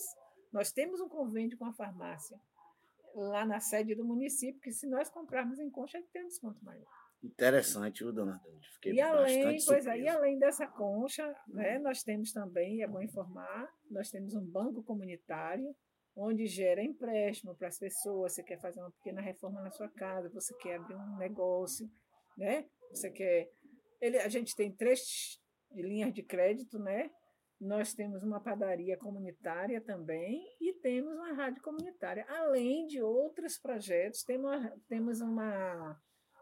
nós 0.51 0.71
temos 0.71 0.99
um 0.99 1.09
convênio 1.09 1.57
com 1.57 1.65
a 1.65 1.73
farmácia 1.73 2.39
lá 3.15 3.45
na 3.45 3.59
sede 3.59 3.95
do 3.95 4.05
município, 4.05 4.61
que 4.61 4.71
se 4.71 4.87
nós 4.87 5.09
comprarmos 5.09 5.59
em 5.59 5.69
concha, 5.69 6.01
tem 6.13 6.23
um 6.23 6.27
desconto 6.27 6.63
maior. 6.63 6.98
Interessante, 7.23 8.03
viu, 8.03 8.13
Dona 8.13 8.39
Denildes? 8.43 8.69
Fiquei 8.75 8.93
E 8.93 9.01
além, 9.01 9.57
pois 9.65 9.85
é, 9.85 9.99
e 9.99 10.07
além 10.07 10.39
dessa 10.39 10.65
concha, 10.65 11.35
né, 11.47 11.77
nós 11.79 12.01
temos 12.01 12.31
também, 12.31 12.81
é 12.81 12.87
bom 12.87 13.01
informar, 13.01 13.69
nós 13.91 14.09
temos 14.09 14.33
um 14.35 14.45
banco 14.45 14.81
comunitário 14.83 15.75
onde 16.15 16.47
gera 16.47 16.83
empréstimo 16.83 17.55
para 17.55 17.67
as 17.67 17.77
pessoas. 17.77 18.33
Você 18.33 18.43
quer 18.43 18.59
fazer 18.59 18.79
uma 18.79 18.91
pequena 18.91 19.21
reforma 19.21 19.61
na 19.61 19.71
sua 19.71 19.89
casa, 19.89 20.29
você 20.29 20.53
quer 20.57 20.75
abrir 20.75 20.95
um 20.95 21.17
negócio, 21.17 21.89
né? 22.37 22.65
Você 22.91 23.09
quer. 23.09 23.49
Ele, 24.01 24.17
a 24.17 24.27
gente 24.29 24.55
tem 24.55 24.71
três 24.71 25.39
linhas 25.73 26.13
de 26.13 26.23
crédito, 26.23 26.79
né? 26.79 27.09
Nós 27.59 27.93
temos 27.93 28.23
uma 28.23 28.41
padaria 28.41 28.97
comunitária 28.97 29.81
também 29.81 30.41
e 30.61 30.73
temos 30.81 31.13
uma 31.13 31.33
rádio 31.33 31.61
comunitária, 31.61 32.25
além 32.29 32.85
de 32.87 33.01
outros 33.01 33.57
projetos. 33.57 34.23
Temos, 34.23 34.55
temos 34.87 35.19
uma 35.19 35.99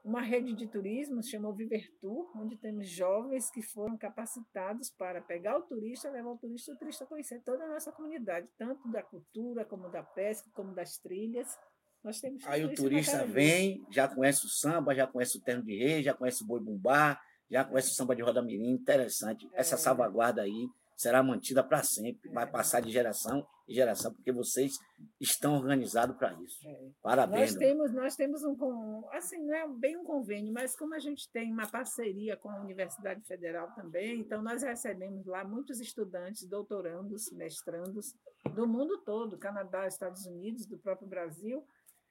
uma 0.08 0.22
rede 0.22 0.54
de 0.54 0.66
turismo 0.66 1.22
chamou 1.22 1.54
Vivertur, 1.54 2.32
onde 2.34 2.56
temos 2.56 2.88
jovens 2.88 3.52
que 3.52 3.62
foram 3.62 3.98
capacitados 3.98 4.90
para 4.90 5.22
pegar 5.22 5.58
o 5.58 5.64
turista, 5.64 6.10
levar 6.10 6.30
o 6.30 6.38
turista, 6.38 6.72
o 6.72 6.78
turista 6.78 7.06
conhecer 7.06 7.42
toda 7.44 7.66
a 7.66 7.68
nossa 7.68 7.92
comunidade, 7.92 8.48
tanto 8.58 8.90
da 8.90 9.04
cultura, 9.04 9.66
como 9.66 9.90
da 9.90 10.02
pesca, 10.02 10.50
como 10.54 10.74
das 10.74 10.98
trilhas. 10.98 11.60
Nós 12.02 12.22
temos 12.22 12.48
Aí 12.48 12.64
o 12.64 12.74
turista 12.74 13.26
vem, 13.26 13.86
já 13.92 14.08
conhece 14.08 14.46
o 14.46 14.50
samba, 14.50 14.96
já 14.96 15.06
conhece 15.06 15.38
o 15.38 15.42
terno 15.42 15.64
de 15.64 15.78
rei, 15.78 16.02
já 16.02 16.14
conhece 16.14 16.42
o 16.42 16.48
boi 16.48 16.62
bumbá, 16.62 17.20
já 17.52 17.66
conhece 17.66 17.92
o 17.92 17.94
samba 17.94 18.16
de 18.16 18.22
roda 18.22 18.42
mirim. 18.42 18.72
Interessante. 18.72 19.50
Essa 19.52 19.76
É. 19.76 19.78
salvaguarda 19.78 20.42
aí 20.42 20.70
será 20.98 21.22
mantida 21.22 21.64
para 21.64 21.84
sempre, 21.84 22.30
vai 22.32 22.50
passar 22.50 22.82
de 22.82 22.92
geração 22.92 23.48
em 23.70 23.74
geração, 23.74 24.14
porque 24.14 24.32
vocês 24.32 24.74
estão 25.20 25.56
organizados 25.56 26.18
para 26.18 26.34
isso. 26.42 26.68
É. 26.68 26.90
Parabéns. 27.02 27.40
Nós 27.40 27.54
Dona. 27.54 27.66
temos, 27.66 27.94
nós 27.94 28.16
temos 28.16 28.44
um, 28.44 29.04
assim, 29.12 29.46
não 29.46 29.54
é 29.54 29.68
bem 29.68 29.98
um 29.98 30.04
convênio, 30.04 30.52
mas 30.54 30.76
como 30.76 30.96
a 30.96 31.00
gente 31.00 31.30
tem 31.32 31.52
uma 31.52 31.70
parceria 31.70 32.36
com 32.36 32.50
a 32.50 32.62
Universidade 32.62 33.22
Federal 33.26 33.72
também, 33.76 34.22
então 34.22 34.42
nós 34.42 34.64
recebemos 34.64 35.26
lá 35.28 35.44
muitos 35.44 35.80
estudantes, 35.80 36.48
doutorandos, 36.48 37.32
mestrandos 37.34 38.16
do 38.56 38.66
mundo 38.66 38.98
todo, 39.04 39.38
Canadá, 39.38 39.86
Estados 39.86 40.26
Unidos, 40.26 40.66
do 40.66 40.80
próprio 40.80 41.08
Brasil. 41.08 41.64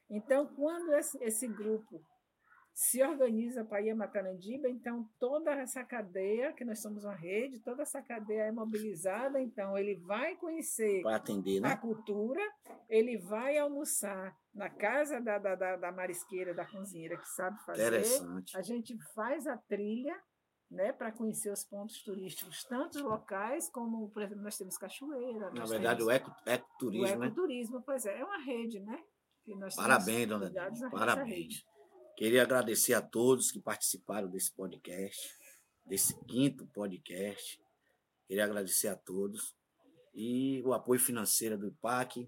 Então, 0.08 0.46
quando 0.54 0.94
esse, 0.94 1.18
esse 1.24 1.48
grupo 1.48 2.00
se 2.76 3.02
organiza 3.02 3.64
para 3.64 3.80
ir 3.80 3.88
a 3.88 3.96
Matarandiba, 3.96 4.68
então 4.68 5.08
toda 5.18 5.50
essa 5.50 5.82
cadeia, 5.82 6.52
que 6.52 6.62
nós 6.62 6.82
somos 6.82 7.04
uma 7.04 7.14
rede, 7.14 7.58
toda 7.60 7.80
essa 7.80 8.02
cadeia 8.02 8.42
é 8.42 8.52
mobilizada, 8.52 9.40
então 9.40 9.78
ele 9.78 9.94
vai 9.94 10.36
conhecer 10.36 11.00
atender, 11.06 11.64
a 11.64 11.70
né? 11.70 11.76
cultura, 11.78 12.42
ele 12.86 13.16
vai 13.16 13.56
almoçar 13.56 14.36
na 14.54 14.68
casa 14.68 15.18
da, 15.22 15.38
da, 15.38 15.54
da, 15.54 15.76
da 15.76 15.90
marisqueira, 15.90 16.52
da 16.52 16.66
cozinheira 16.66 17.16
que 17.16 17.26
sabe 17.30 17.58
fazer. 17.64 17.86
Interessante. 17.86 18.54
A 18.54 18.60
gente 18.60 18.94
faz 19.14 19.46
a 19.46 19.56
trilha 19.56 20.14
né, 20.70 20.92
para 20.92 21.10
conhecer 21.10 21.50
os 21.50 21.64
pontos 21.64 22.02
turísticos, 22.02 22.62
tanto 22.64 23.02
locais 23.02 23.70
como, 23.70 24.10
por 24.10 24.20
exemplo, 24.22 24.44
nós 24.44 24.58
temos 24.58 24.76
cachoeira. 24.76 25.50
Na 25.50 25.64
verdade, 25.64 26.00
temos 26.00 26.06
o 26.08 26.10
eco, 26.10 26.30
ecoturismo, 26.44 27.16
o 27.16 27.18
né? 27.20 27.26
ecoturismo, 27.28 27.82
pois 27.86 28.04
é, 28.04 28.20
é 28.20 28.22
uma 28.22 28.44
rede, 28.44 28.80
né? 28.80 29.02
Parabéns, 29.76 30.28
dona 30.28 30.52
Parabéns. 30.90 31.64
Queria 32.16 32.44
agradecer 32.44 32.94
a 32.94 33.02
todos 33.02 33.50
que 33.50 33.60
participaram 33.60 34.26
desse 34.30 34.50
podcast, 34.50 35.20
desse 35.84 36.18
quinto 36.24 36.66
podcast. 36.68 37.60
Queria 38.26 38.44
agradecer 38.44 38.88
a 38.88 38.96
todos. 38.96 39.54
E 40.14 40.62
o 40.64 40.72
apoio 40.72 40.98
financeiro 40.98 41.58
do 41.58 41.68
IPAC, 41.68 42.26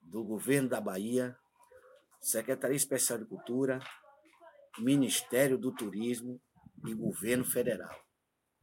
do 0.00 0.24
Governo 0.24 0.68
da 0.68 0.80
Bahia, 0.80 1.38
Secretaria 2.20 2.76
Especial 2.76 3.20
de 3.20 3.24
Cultura, 3.24 3.78
Ministério 4.80 5.56
do 5.56 5.72
Turismo 5.72 6.42
e 6.84 6.92
Governo 6.92 7.44
Federal. 7.44 8.04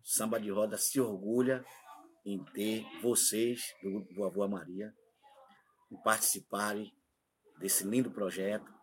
Samba 0.04 0.38
de 0.38 0.52
Roda 0.52 0.78
se 0.78 1.00
orgulha 1.00 1.64
em 2.26 2.44
ter 2.52 2.86
vocês, 3.02 3.74
do 3.82 4.06
Voa 4.14 4.50
Maria, 4.50 4.94
em 5.90 5.96
participarem 6.04 6.94
desse 7.58 7.86
lindo 7.88 8.12
projeto 8.12 8.75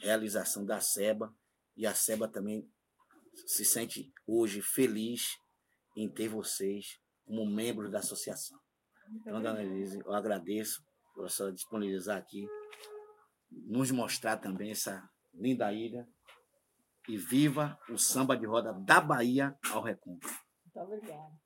realização 0.00 0.64
da 0.64 0.80
SEBA 0.80 1.34
e 1.76 1.86
a 1.86 1.94
SEBA 1.94 2.28
também 2.28 2.68
se 3.46 3.64
sente 3.64 4.12
hoje 4.26 4.60
feliz 4.60 5.36
em 5.96 6.08
ter 6.08 6.28
vocês 6.28 6.98
como 7.24 7.46
membros 7.46 7.90
da 7.90 7.98
associação. 7.98 8.58
Então, 9.20 9.40
dona 9.42 9.62
Elise, 9.62 10.00
eu 10.04 10.12
agradeço 10.14 10.84
por 11.14 11.24
a 11.24 11.28
senhora 11.28 11.54
disponibilizar 11.54 12.18
aqui, 12.18 12.46
nos 13.50 13.90
mostrar 13.90 14.36
também 14.36 14.70
essa 14.70 15.08
linda 15.34 15.72
ilha 15.72 16.06
e 17.08 17.16
viva 17.16 17.78
o 17.88 17.96
samba 17.96 18.36
de 18.36 18.46
roda 18.46 18.72
da 18.72 19.00
Bahia 19.00 19.56
ao 19.72 19.82
Recôncavo. 19.82 20.38
Muito 20.64 20.78
obrigada. 20.78 21.38